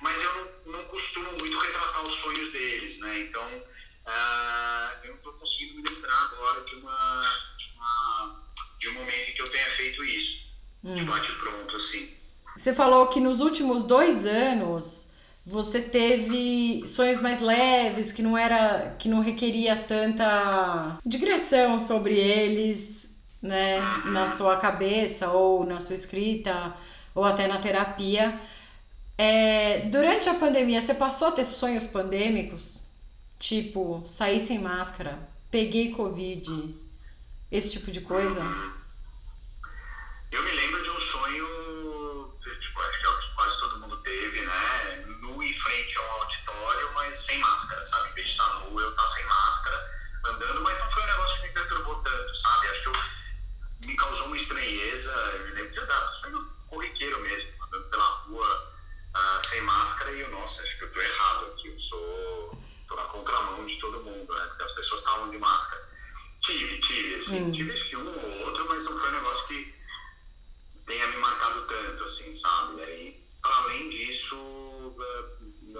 [0.00, 3.20] mas eu não, não costumo muito retratar os sonhos deles, né?
[3.20, 7.22] Então, uh, eu não estou conseguindo me lembrar agora de, uma,
[7.56, 8.42] de, uma,
[8.78, 10.38] de um momento em que eu tenha feito isso,
[10.84, 10.94] hum.
[10.94, 12.14] de bate pronto, assim.
[12.56, 15.12] Você falou que nos últimos dois anos
[15.46, 23.14] você teve sonhos mais leves, que não era, que não requeria tanta digressão sobre eles,
[23.40, 26.74] né, na sua cabeça ou na sua escrita
[27.14, 28.40] ou até na terapia.
[29.16, 32.84] É, durante a pandemia, você passou a ter sonhos pandêmicos?
[33.38, 35.16] Tipo, sair sem máscara,
[35.48, 36.74] peguei Covid,
[37.52, 38.40] esse tipo de coisa?
[40.32, 40.85] Eu me lembro
[47.36, 48.10] sem máscara, sabe?
[48.10, 49.90] Em vez de estar nu, eu estar sem máscara,
[50.24, 52.68] andando, mas não foi um negócio que me perturbou tanto, sabe?
[52.68, 52.92] Acho que eu,
[53.84, 58.72] me causou uma estranheza, eu me lembro de andar, sonho corriqueiro mesmo, andando pela rua
[59.14, 62.58] ah, sem máscara e eu, nossa, acho que eu tô errado aqui, eu sou.
[62.88, 64.46] tô na contramão de todo mundo, né?
[64.46, 65.86] Porque as pessoas estavam de máscara.
[66.40, 67.52] Tive, tive, assim, hum.
[67.52, 69.74] tive acho que um ou outro, mas não foi um negócio que
[70.86, 72.76] tenha me marcado tanto, assim, sabe?
[72.78, 74.36] E aí, para além disso,
[75.00, 75.24] eh,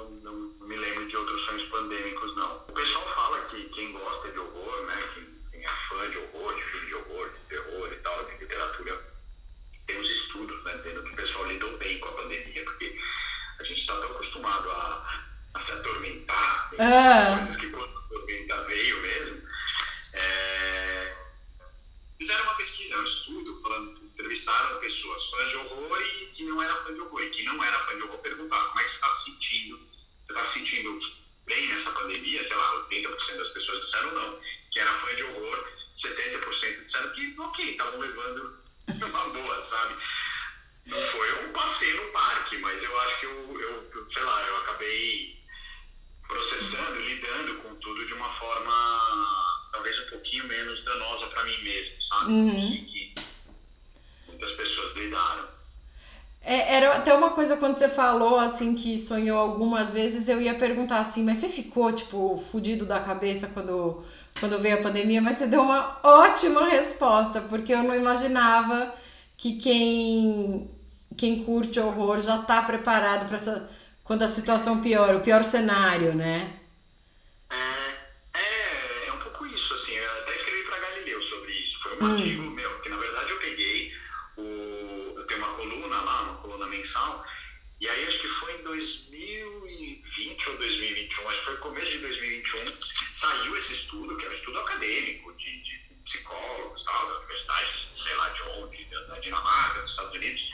[0.04, 2.56] não, não me lembro de outros sonhos pandêmicos, não.
[2.68, 6.62] O pessoal fala quem gosta de horror, né, quem, quem é fã de horror, de
[6.62, 9.04] filme de horror, de terror e tal, de literatura,
[9.86, 12.98] tem uns estudos, né, dizendo que o pessoal lidou bem com a pandemia, porque
[13.58, 17.36] a gente está tão acostumado a, a se atormentar, Ah.
[17.36, 19.42] coisas que quando a tormenta veio mesmo.
[20.12, 21.16] É,
[22.18, 26.74] fizeram uma pesquisa, um estudo, falando, entrevistaram pessoas fãs de horror e que não era
[26.84, 27.22] fã de horror.
[27.22, 29.78] E quem não era fã de horror perguntaram como é que você está se sentindo?
[29.78, 30.98] Você está se sentindo
[31.44, 32.44] bem nessa pandemia?
[32.44, 34.40] Sei lá, 80% das pessoas disseram não.
[34.72, 39.94] Que era fã de horror, 70% disseram que ok, estavam levando uma boa, sabe?
[40.86, 44.56] Não foi um passeio no parque, mas eu acho que eu, eu sei lá, eu
[44.58, 45.36] acabei
[46.28, 52.02] processando, lidando com tudo de uma forma talvez um pouquinho menos danosa para mim mesmo,
[52.02, 52.32] sabe?
[52.32, 52.58] Uhum.
[52.58, 53.14] Assim, que
[54.26, 55.48] muitas pessoas lidaram.
[56.42, 60.54] É, era até uma coisa quando você falou assim que sonhou algumas vezes, eu ia
[60.54, 64.04] perguntar assim, mas você ficou tipo fudido da cabeça quando
[64.38, 68.94] quando veio a pandemia, mas você deu uma ótima resposta, porque eu não imaginava
[69.36, 70.70] que quem
[71.16, 73.70] quem curte horror já tá preparado para essa
[74.04, 76.50] quando a situação piora, o pior cenário, né?
[87.86, 92.82] E aí acho que foi em 2020 ou 2021, acho que foi começo de 2021,
[93.12, 98.14] saiu esse estudo, que é um estudo acadêmico de, de psicólogos tal, da universidade, sei
[98.16, 100.50] lá de onde, da, Dinamarca, dos Estados Unidos.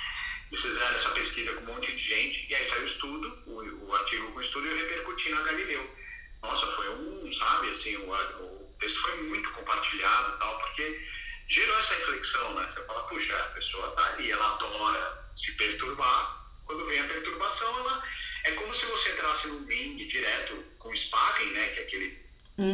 [0.51, 3.87] Eles fizeram essa pesquisa com um monte de gente, e aí saiu o estudo, o,
[3.87, 5.91] o artigo com o estudo, e eu repercuti na Galileu.
[6.43, 11.09] Nossa, foi um, sabe, assim, o, o texto foi muito compartilhado tal, porque
[11.49, 12.69] gerou essa reflexão, né?
[12.69, 16.42] Você fala, puxa, a pessoa tá ali, ela adora se perturbar,
[16.73, 18.03] quando vem a perturbação, ela
[18.45, 21.67] é como se você entrasse num ringue direto com sparring, né?
[21.69, 22.19] Que é aquele,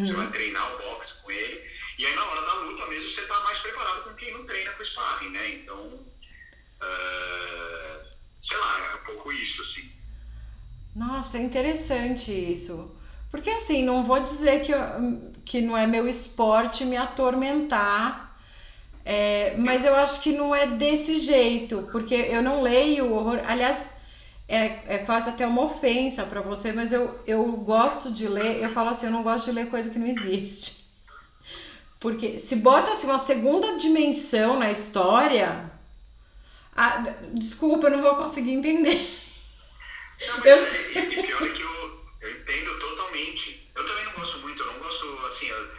[0.06, 3.22] você vai treinar o boxe com ele, e aí na hora da luta mesmo você
[3.22, 5.48] tá mais preparado com quem não treina com sparring, né?
[5.50, 6.06] Então,
[6.80, 8.00] eh,
[8.42, 9.90] sei lá, é um pouco isso, assim.
[10.94, 12.94] Nossa, é interessante isso.
[13.30, 18.27] Porque assim, não vou dizer que, eu- que não é meu esporte me atormentar,
[19.10, 23.40] é, mas eu acho que não é desse jeito, porque eu não leio o horror.
[23.46, 23.94] Aliás,
[24.46, 28.68] é, é quase até uma ofensa pra você, mas eu, eu gosto de ler, eu
[28.68, 30.84] falo assim, eu não gosto de ler coisa que não existe.
[31.98, 35.72] Porque se bota assim uma segunda dimensão na história,
[36.76, 39.08] ah, desculpa, eu não vou conseguir entender.
[40.20, 43.70] Não, mas Eu é, e pior é que eu, eu entendo totalmente.
[43.74, 45.77] Eu também não gosto muito, eu não gosto, assim, eu,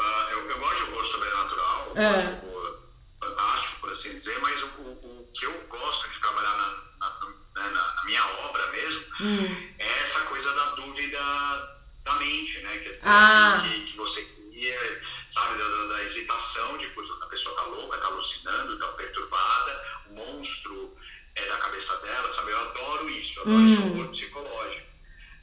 [0.00, 2.12] ah, eu, eu gosto de horror sobrenatural, eu É.
[2.12, 2.76] gosto de horror
[3.22, 7.10] fantástico, por assim dizer, mas o, o, o que eu gosto de trabalhar na, na,
[7.56, 9.56] né, na- na minha obra mesmo Hum.
[9.78, 11.18] é essa coisa da dúvida
[12.04, 12.78] da mente, né?
[12.78, 13.60] Quer dizer, Ah.
[13.62, 17.98] que, que você cria, sabe, da, da- da hesitação de putz, a pessoa tá louca,
[17.98, 20.92] tá alucinando, tá perturbada, o monstro
[21.34, 22.52] é da cabeça dela, sabe?
[22.52, 23.88] Eu adoro isso, eu adoro esse Hum.
[23.90, 24.86] horror psicológico,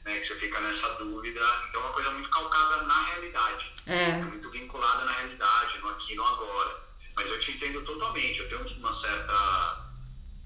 [0.04, 0.18] né?
[0.18, 4.12] Que você fica nessa dúvida, então é uma coisa muito calcada na realidade, é É.
[4.22, 6.82] muito vinculada na realidade, no aqui e no agora.
[7.16, 9.84] Mas eu te entendo totalmente, eu tenho uma certa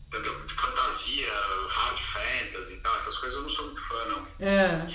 [0.07, 0.41] entendeu?
[0.57, 1.31] fantasia,
[1.69, 4.27] hard fantasy e tal, essas coisas eu não sou muito fã, não.
[4.47, 4.87] É.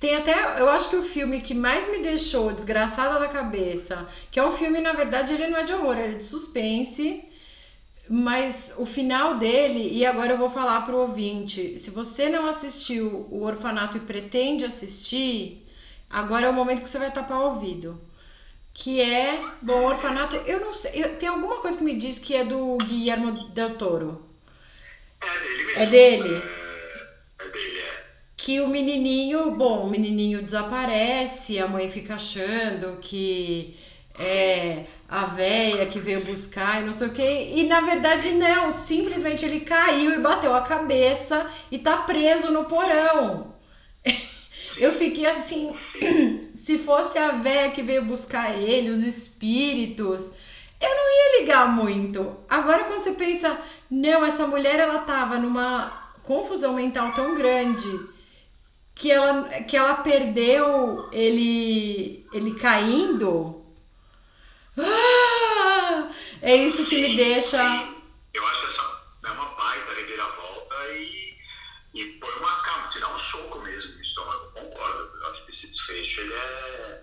[0.00, 4.40] Tem até, eu acho que o filme que mais me deixou desgraçada da cabeça, que
[4.40, 7.22] é um filme, na verdade, ele não é de horror, ele é de suspense,
[8.14, 13.26] mas o final dele, e agora eu vou falar pro ouvinte, se você não assistiu
[13.30, 15.66] o Orfanato e pretende assistir,
[16.10, 18.00] agora é o momento que você vai tapar o ouvido.
[18.74, 22.18] Que é, bom, o Orfanato, eu não sei, eu- tem alguma coisa que me diz
[22.18, 24.22] que é do Guillermo del Toro.
[25.20, 25.82] É dele mesmo.
[25.82, 26.42] É dele?
[27.40, 28.02] É, é dele, é.
[28.36, 33.76] que o menininho, bom, o menininho desaparece, a mãe fica achando que
[34.18, 38.72] é a véia que veio buscar e não sei o que, e na verdade não,
[38.72, 43.54] simplesmente ele caiu e bateu a cabeça e tá preso no porão.
[44.78, 45.70] Eu fiquei assim,
[46.54, 50.32] se fosse a véia que veio buscar ele, os espíritos,
[50.80, 52.38] eu não ia ligar muito.
[52.48, 53.60] Agora quando você pensa,
[53.90, 58.00] não, essa mulher ela tava numa confusão mental tão grande
[58.94, 63.61] que ela, que ela perdeu ele, ele caindo.
[66.52, 67.56] É isso que me Sim, deixa.
[67.56, 67.94] sim.
[68.34, 68.82] Eu acho essa
[69.24, 71.34] é uma baita reviravolta e,
[71.94, 74.50] e põe uma calma, te dá um soco mesmo no estômago.
[74.52, 75.10] Concordo.
[75.16, 77.02] Eu acho que esse desfecho ele é,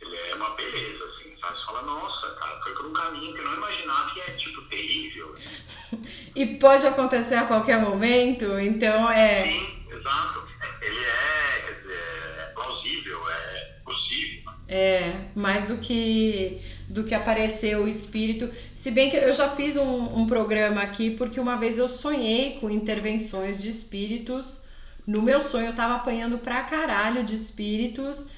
[0.00, 1.56] ele é uma beleza, assim, sabe?
[1.56, 4.60] Você fala, nossa, cara, foi por um caminho que eu não imaginava que é, tipo,
[4.62, 5.32] terrível.
[5.38, 5.54] assim.
[6.34, 9.44] E pode acontecer a qualquer momento, então é.
[9.44, 10.48] Sim, exato.
[10.82, 11.92] Ele é, quer dizer,
[12.38, 14.52] é plausível plausível, é possível.
[14.66, 18.50] É, mais do que do que aparecer o espírito.
[18.74, 22.58] Se bem que eu já fiz um, um programa aqui, porque uma vez eu sonhei
[22.60, 24.64] com intervenções de espíritos.
[25.06, 28.28] No meu sonho eu tava apanhando pra caralho de espíritos.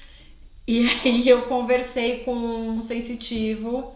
[0.67, 3.93] E aí eu conversei com um sensitivo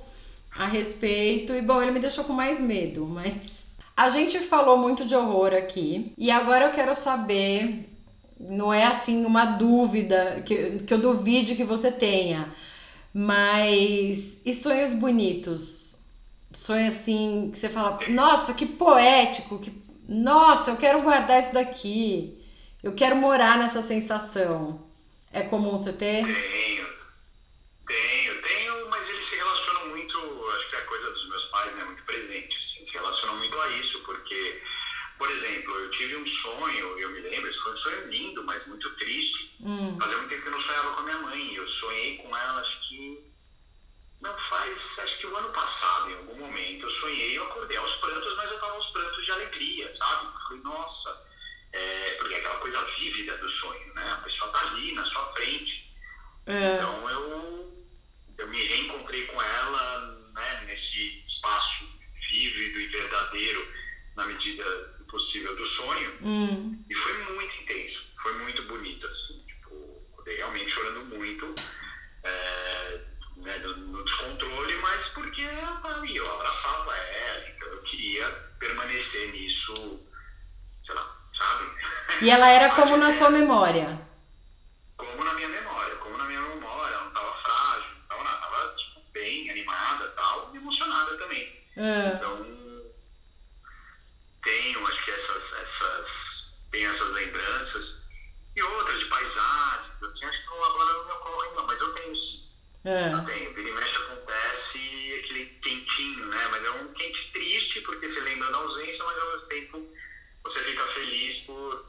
[0.52, 1.54] a respeito.
[1.54, 3.62] E bom, ele me deixou com mais medo, mas.
[3.96, 6.14] A gente falou muito de horror aqui.
[6.18, 7.88] E agora eu quero saber.
[8.40, 12.52] Não é assim uma dúvida que, que eu duvide que você tenha.
[13.14, 14.42] Mas.
[14.46, 16.00] E sonhos bonitos?
[16.52, 19.72] Sonho assim que você fala, nossa, que poético, que.
[20.08, 22.38] Nossa, eu quero guardar isso daqui.
[22.84, 24.84] Eu quero morar nessa sensação.
[25.32, 26.24] É comum você ter?
[26.26, 26.88] Tenho,
[27.88, 30.18] tenho, tenho, mas eles se relacionam muito,
[30.58, 33.58] acho que é a coisa dos meus pais, né, muito presente, assim, se relacionam muito
[33.58, 34.62] a isso, porque,
[35.18, 38.91] por exemplo, eu tive um sonho, eu me lembro, foi um sonho lindo, mas muito
[39.64, 39.98] Hum.
[40.00, 42.62] fazia muito tempo que eu não sonhava com a minha mãe, eu sonhei com ela,
[42.62, 43.24] acho que,
[44.20, 47.96] não faz, acho que o ano passado, em algum momento, eu sonhei, eu acordei aos
[47.96, 50.26] prantos, mas eu tava aos prantos de alegria, sabe?
[50.26, 51.22] Eu falei, nossa,
[51.74, 54.12] é, porque é aquela coisa vívida do sonho, né?
[54.12, 55.90] A pessoa tá ali na sua frente.
[56.46, 56.76] É.
[56.76, 57.86] Então eu,
[58.38, 60.00] eu me reencontrei com ela
[60.34, 61.88] né, nesse espaço
[62.30, 63.68] vívido e verdadeiro,
[64.16, 64.64] na medida
[64.98, 66.78] do possível do sonho, Hum.
[66.90, 69.42] e foi muito intenso, foi muito bonito, assim,
[70.22, 71.56] acordei realmente chorando muito,
[72.24, 73.00] é,
[73.38, 79.74] né, no, no descontrole, mas porque eu abraçava ela, então eu queria permanecer nisso,
[80.84, 81.72] sei lá, sabe?
[82.22, 84.00] E ela era como na sua memória.
[84.96, 88.36] como na minha memória, como na minha memória, ela não estava frágil, não tava nada,
[88.46, 91.62] estava tipo, bem animada tal, e emocionada também.
[91.78, 92.14] É.
[92.16, 92.52] Então,
[94.44, 98.01] tenho, acho que essas, essas, tenho essas lembranças,
[98.56, 101.94] e outras de paisagens, assim, acho que não- agora não me ocorrem não, mas eu
[101.94, 102.40] tenho sim,
[102.84, 103.14] É.
[103.14, 103.54] eu tenho.
[103.54, 104.78] Vira e mexe acontece
[105.24, 109.28] aquele quentinho, né, mas é um quente triste, porque você lembra da ausência, mas ao
[109.32, 109.88] mesmo tempo
[110.44, 111.86] você fica feliz por,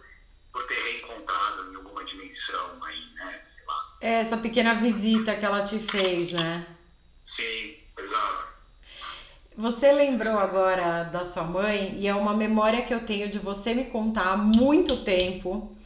[0.53, 3.97] por ter reencontrado em alguma dimensão aí, né, sei lá.
[4.01, 6.67] É essa pequena visita que ela te fez, né?
[7.25, 8.53] Sim, exato.
[9.57, 13.75] Você lembrou agora da sua mãe e é uma memória que eu tenho de você
[13.75, 15.77] me contar há muito tempo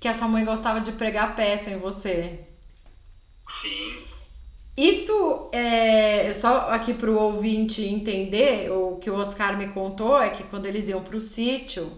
[0.00, 2.46] que a sua mãe gostava de pregar peça em você.
[3.48, 4.06] Sim,
[4.76, 10.30] Isso é só aqui para o ouvinte entender, o que o Oscar me contou é
[10.30, 11.92] que quando eles iam para o sítio,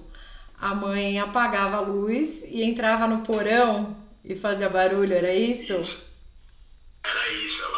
[0.59, 5.75] a mãe apagava a luz e entrava no porão e fazia barulho, era isso?
[7.05, 7.70] era isso.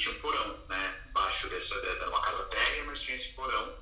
[0.00, 1.02] Tinha um porão, né?
[1.08, 3.78] Embaixo dessa, era uma casa térrea, mas tinha esse porão.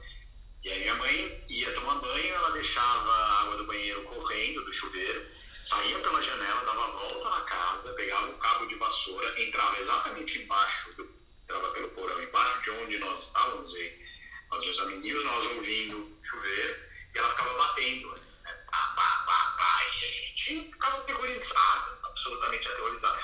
[0.64, 4.72] E aí minha mãe ia tomar banho, ela deixava a água do banheiro correndo, do
[4.72, 5.24] chuveiro,
[5.62, 10.38] saía pela janela, dava a volta na casa, pegava um cabo de vassoura, entrava exatamente
[10.40, 11.08] embaixo, do,
[11.44, 14.04] entrava pelo porão, embaixo de onde nós estávamos, e
[14.50, 16.76] nós dois amiguinhos, nós ouvindo chuveiro,
[17.14, 18.08] e ela ficava batendo,
[18.42, 18.52] né?
[18.70, 23.18] pá, pá, pá, pá, e a gente ficava aterrorizado, absolutamente aterrorizado.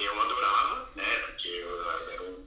[0.00, 2.46] Eu adorava, né, porque eu era um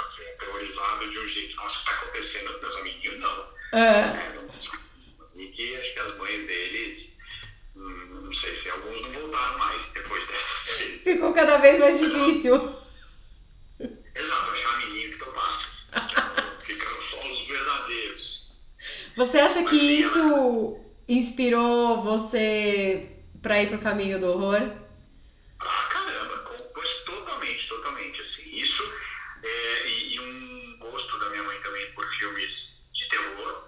[0.00, 2.60] assim, aterrorizado de um jeito, nossa, o que está acontecendo?
[2.60, 3.78] Meus amiguinhos não.
[3.78, 4.32] É.
[4.34, 7.16] não- E que acho que as mães deles,
[7.76, 11.02] hum, não sei se alguns não voltaram mais depois dessas vezes.
[11.04, 12.76] Ficou cada vez mais difícil.
[14.14, 15.86] Exato, achar menino que topasse.
[16.66, 18.52] Ficam só os verdadeiros.
[19.16, 23.10] Você acha que isso inspirou você
[23.42, 24.83] para ir pro caminho do horror?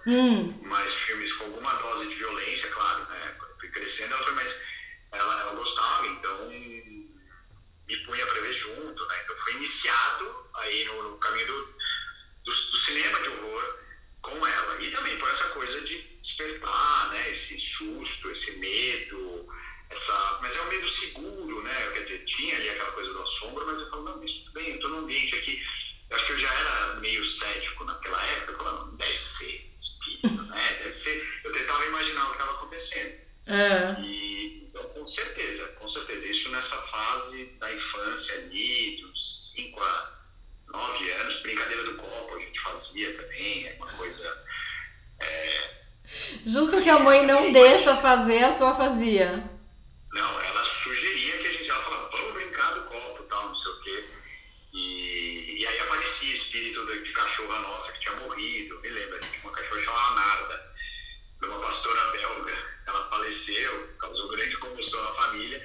[0.06, 3.36] Hum, mas filmes com alguma dose de violência, claro, né?
[3.72, 4.58] Crescendo, ela foi, mas
[5.12, 6.48] ela, ela gostava, então
[7.86, 9.20] me punha pra ver junto, né?
[9.22, 11.62] Então fui iniciado aí no, no caminho do,
[12.44, 13.76] do, do cinema de horror
[14.22, 14.82] com ela.
[14.82, 17.30] E também por essa coisa de despertar, né?
[17.30, 19.46] Esse susto, esse medo,
[19.90, 20.38] essa...
[20.40, 21.90] mas é um medo seguro, né?
[21.92, 24.70] Quer dizer, tinha ali aquela coisa do assombro, mas eu falo, não, mas tudo bem,
[24.70, 25.60] eu tô num ambiente aqui.
[26.10, 30.76] Eu acho que eu já era meio cético naquela época, não, deve ser espírito, né?
[30.78, 31.40] Deve ser.
[31.44, 33.16] Eu tentava imaginar o que estava acontecendo.
[33.46, 34.00] é.
[34.00, 36.28] E, então, com certeza, com certeza.
[36.28, 40.16] Isso nessa fase da infância ali, dos 5 a
[40.68, 44.46] 9 anos, brincadeira do copo a gente fazia também, é uma coisa.
[46.44, 49.50] Justo que a mãe não deixa fazer, a sua fazia.
[50.12, 51.15] Não, ela sugeria
[56.56, 58.80] espírito de cachorra nossa que tinha morrido.
[58.80, 60.74] Me lembro, a gente tinha uma cachorra chamada Narda,
[61.40, 62.54] de uma pastora belga.
[62.86, 65.62] Ela faleceu, causou grande comoção na família.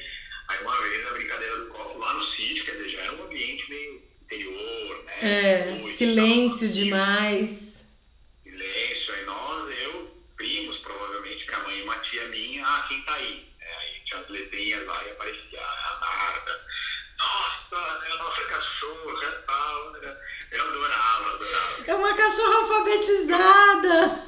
[0.50, 3.24] Aí uma vez a brincadeira do copo lá no sítio, quer dizer, já era um
[3.26, 5.18] ambiente meio interior, né?
[5.22, 6.76] É, Noite, silêncio tal.
[6.76, 7.86] demais.
[8.44, 9.14] Silêncio.
[9.14, 13.48] Aí nós, eu, primos, provavelmente, minha mãe e uma tia minha, ah, quem tá aí?
[13.60, 16.66] É, aí tinha as letrinhas lá e aparecia a Narda.
[17.18, 17.78] Nossa,
[18.08, 19.32] é a nossa cachorra
[21.92, 24.24] É uma cachorra alfabetizada.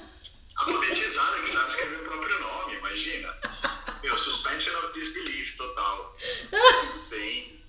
[0.57, 3.34] Alfabetizada, que sabe escrever o próprio nome, imagina.
[4.03, 6.14] Meu, suspension of disbelief total.
[7.09, 7.64] Bem.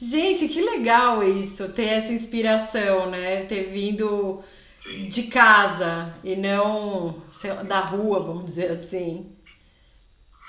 [0.00, 3.44] Gente, que legal isso, ter essa inspiração, né?
[3.44, 4.42] Ter vindo
[4.74, 9.32] Sim, de casa e não sei lá, da rua, vamos dizer assim.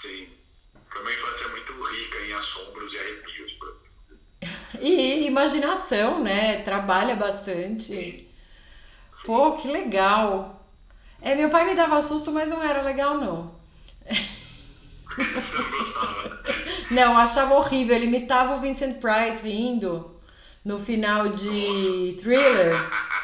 [0.02, 0.28] sim.
[0.92, 4.20] Foi uma infância muito rica em assombros e arrepios, por assim dizer.
[4.82, 6.62] E imaginação, né?
[6.64, 8.28] Trabalha bastante.
[9.26, 10.66] Pô, que legal.
[11.22, 13.60] É, meu pai me dava susto, mas não era legal, não.
[15.36, 16.44] Você não gostava?
[16.90, 17.96] Não, achava horrível.
[17.96, 20.20] Ele imitava o Vincent Price rindo
[20.64, 22.74] no final de Thriller.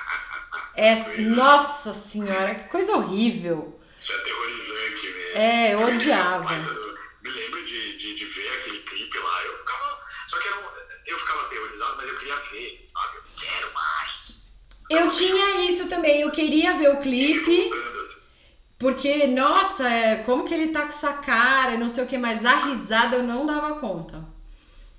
[0.78, 3.80] É, nossa senhora, que coisa horrível.
[3.98, 5.38] Isso é aterrorizante mesmo.
[5.38, 6.54] É, eu odiava.
[6.54, 9.98] Eu me lembro de, de, de ver aquele clipe lá, eu ficava.
[10.28, 13.18] Só que era um, eu ficava aterrorizado, mas eu queria ver, sabe?
[13.18, 14.44] Eu quero mais.
[14.90, 18.20] Eu tinha isso também, eu queria ver o clipe, assim.
[18.78, 22.46] porque, nossa, é, como que ele tá com essa cara, não sei o que, mas
[22.46, 24.24] a risada eu não dava conta.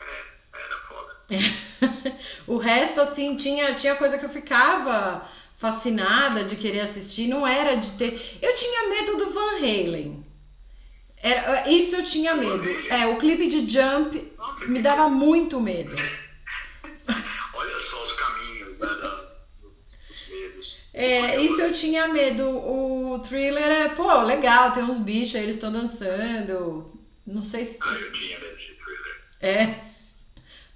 [0.00, 1.16] É, era foda.
[2.46, 7.76] o resto, assim, tinha, tinha coisa que eu ficava fascinada de querer assistir, não era
[7.76, 8.38] de ter.
[8.42, 10.25] Eu tinha medo do Van Halen.
[11.26, 12.64] Era, isso eu tinha medo.
[12.88, 15.96] É, o clipe de Jump Nossa, me dava muito medo.
[17.52, 18.88] Olha só os caminhos, né?
[20.94, 22.48] É, isso eu tinha medo.
[22.48, 26.92] O thriller é, pô, legal, tem uns bichos aí, eles estão dançando.
[27.26, 27.76] Não sei se.
[27.82, 29.24] Ah, eu tinha medo de thriller.
[29.40, 29.80] É.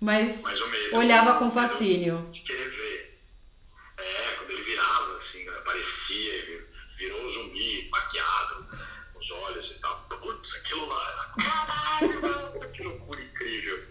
[0.01, 0.97] Mas Mas medo.
[0.97, 2.29] olhava com fascínio.
[2.33, 3.21] De querer ver.
[3.99, 6.67] É, quando ele virava, assim, aparecia, ele
[6.99, 8.67] virou um zumbi, maquiado,
[9.31, 10.05] os olhos e tal.
[10.09, 11.51] Putz, aquilo lá era.
[11.51, 13.85] Caralho, que loucura incrível.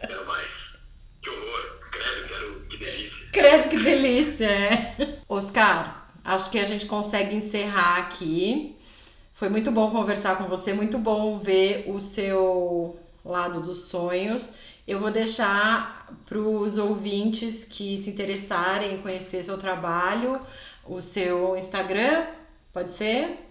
[0.00, 0.76] Quero mais.
[1.20, 1.78] Que horror.
[1.90, 2.66] Credo, quero.
[2.68, 3.28] Que delícia.
[3.32, 5.18] Credo que delícia, é.
[5.28, 8.76] Oscar, acho que a gente consegue encerrar aqui.
[9.34, 14.56] Foi muito bom conversar com você, muito bom ver o seu lado dos sonhos.
[14.86, 20.40] Eu vou deixar para os ouvintes que se interessarem em conhecer seu trabalho,
[20.84, 22.26] o seu Instagram,
[22.72, 23.44] pode ser?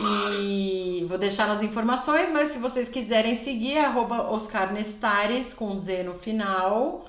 [0.00, 6.04] E vou deixar nas informações, mas se vocês quiserem seguir, arroba Oscar Nestares com Z
[6.04, 7.06] no final.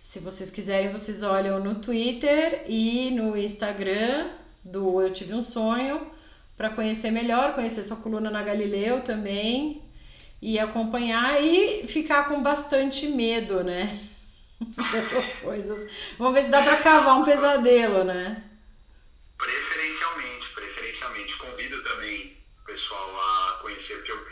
[0.00, 4.28] Se vocês quiserem, vocês olham no Twitter e no Instagram
[4.64, 6.06] do Eu Tive um Sonho
[6.56, 9.82] para conhecer melhor, conhecer sua coluna na Galileu também
[10.40, 13.98] e acompanhar e ficar com bastante medo, né?
[14.92, 15.90] Dessas coisas.
[16.18, 18.44] Vamos ver se dá para cavar um pesadelo, né?
[22.72, 24.26] Pessoal a conhecer, porque eu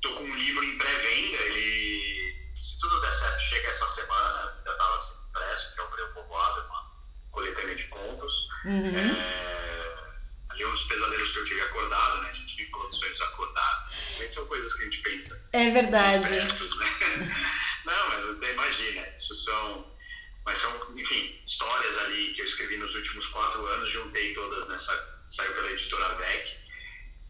[0.00, 4.72] tô com um livro em pré-venda, ele, se tudo der certo, chega essa semana, já
[4.72, 6.90] estava sendo impresso, que é o Breu Povoado, uma
[7.30, 8.32] coletânea de contos.
[8.64, 8.96] Uhum.
[8.96, 10.12] É,
[10.50, 12.30] ali um dos pesadelos que eu tive acordado, né?
[12.30, 12.48] A gente
[12.88, 13.94] falando sonhos acordados.
[14.18, 16.24] Mas são coisas que a gente pensa É verdade.
[16.24, 16.86] espertos, né?
[17.84, 19.96] Não, mas até imagina, isso são.
[20.44, 25.24] Mas são, enfim, histórias ali que eu escrevi nos últimos quatro anos, juntei todas nessa.
[25.28, 26.58] saiu pela editora VEC.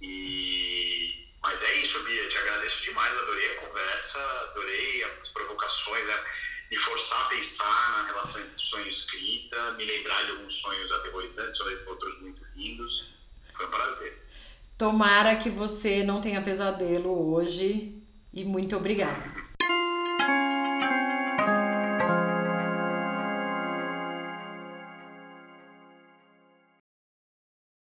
[0.00, 1.26] E.
[1.42, 4.18] Mas é isso, Bia, te agradeço demais, adorei a conversa,
[4.50, 6.24] adorei as provocações, né?
[6.70, 10.92] me forçar a pensar na relação entre sonho e escrita, me lembrar de alguns sonhos
[10.92, 13.04] aterrorizantes, outros muito lindos.
[13.54, 14.22] Foi um prazer.
[14.76, 19.47] Tomara que você não tenha pesadelo hoje e muito obrigada.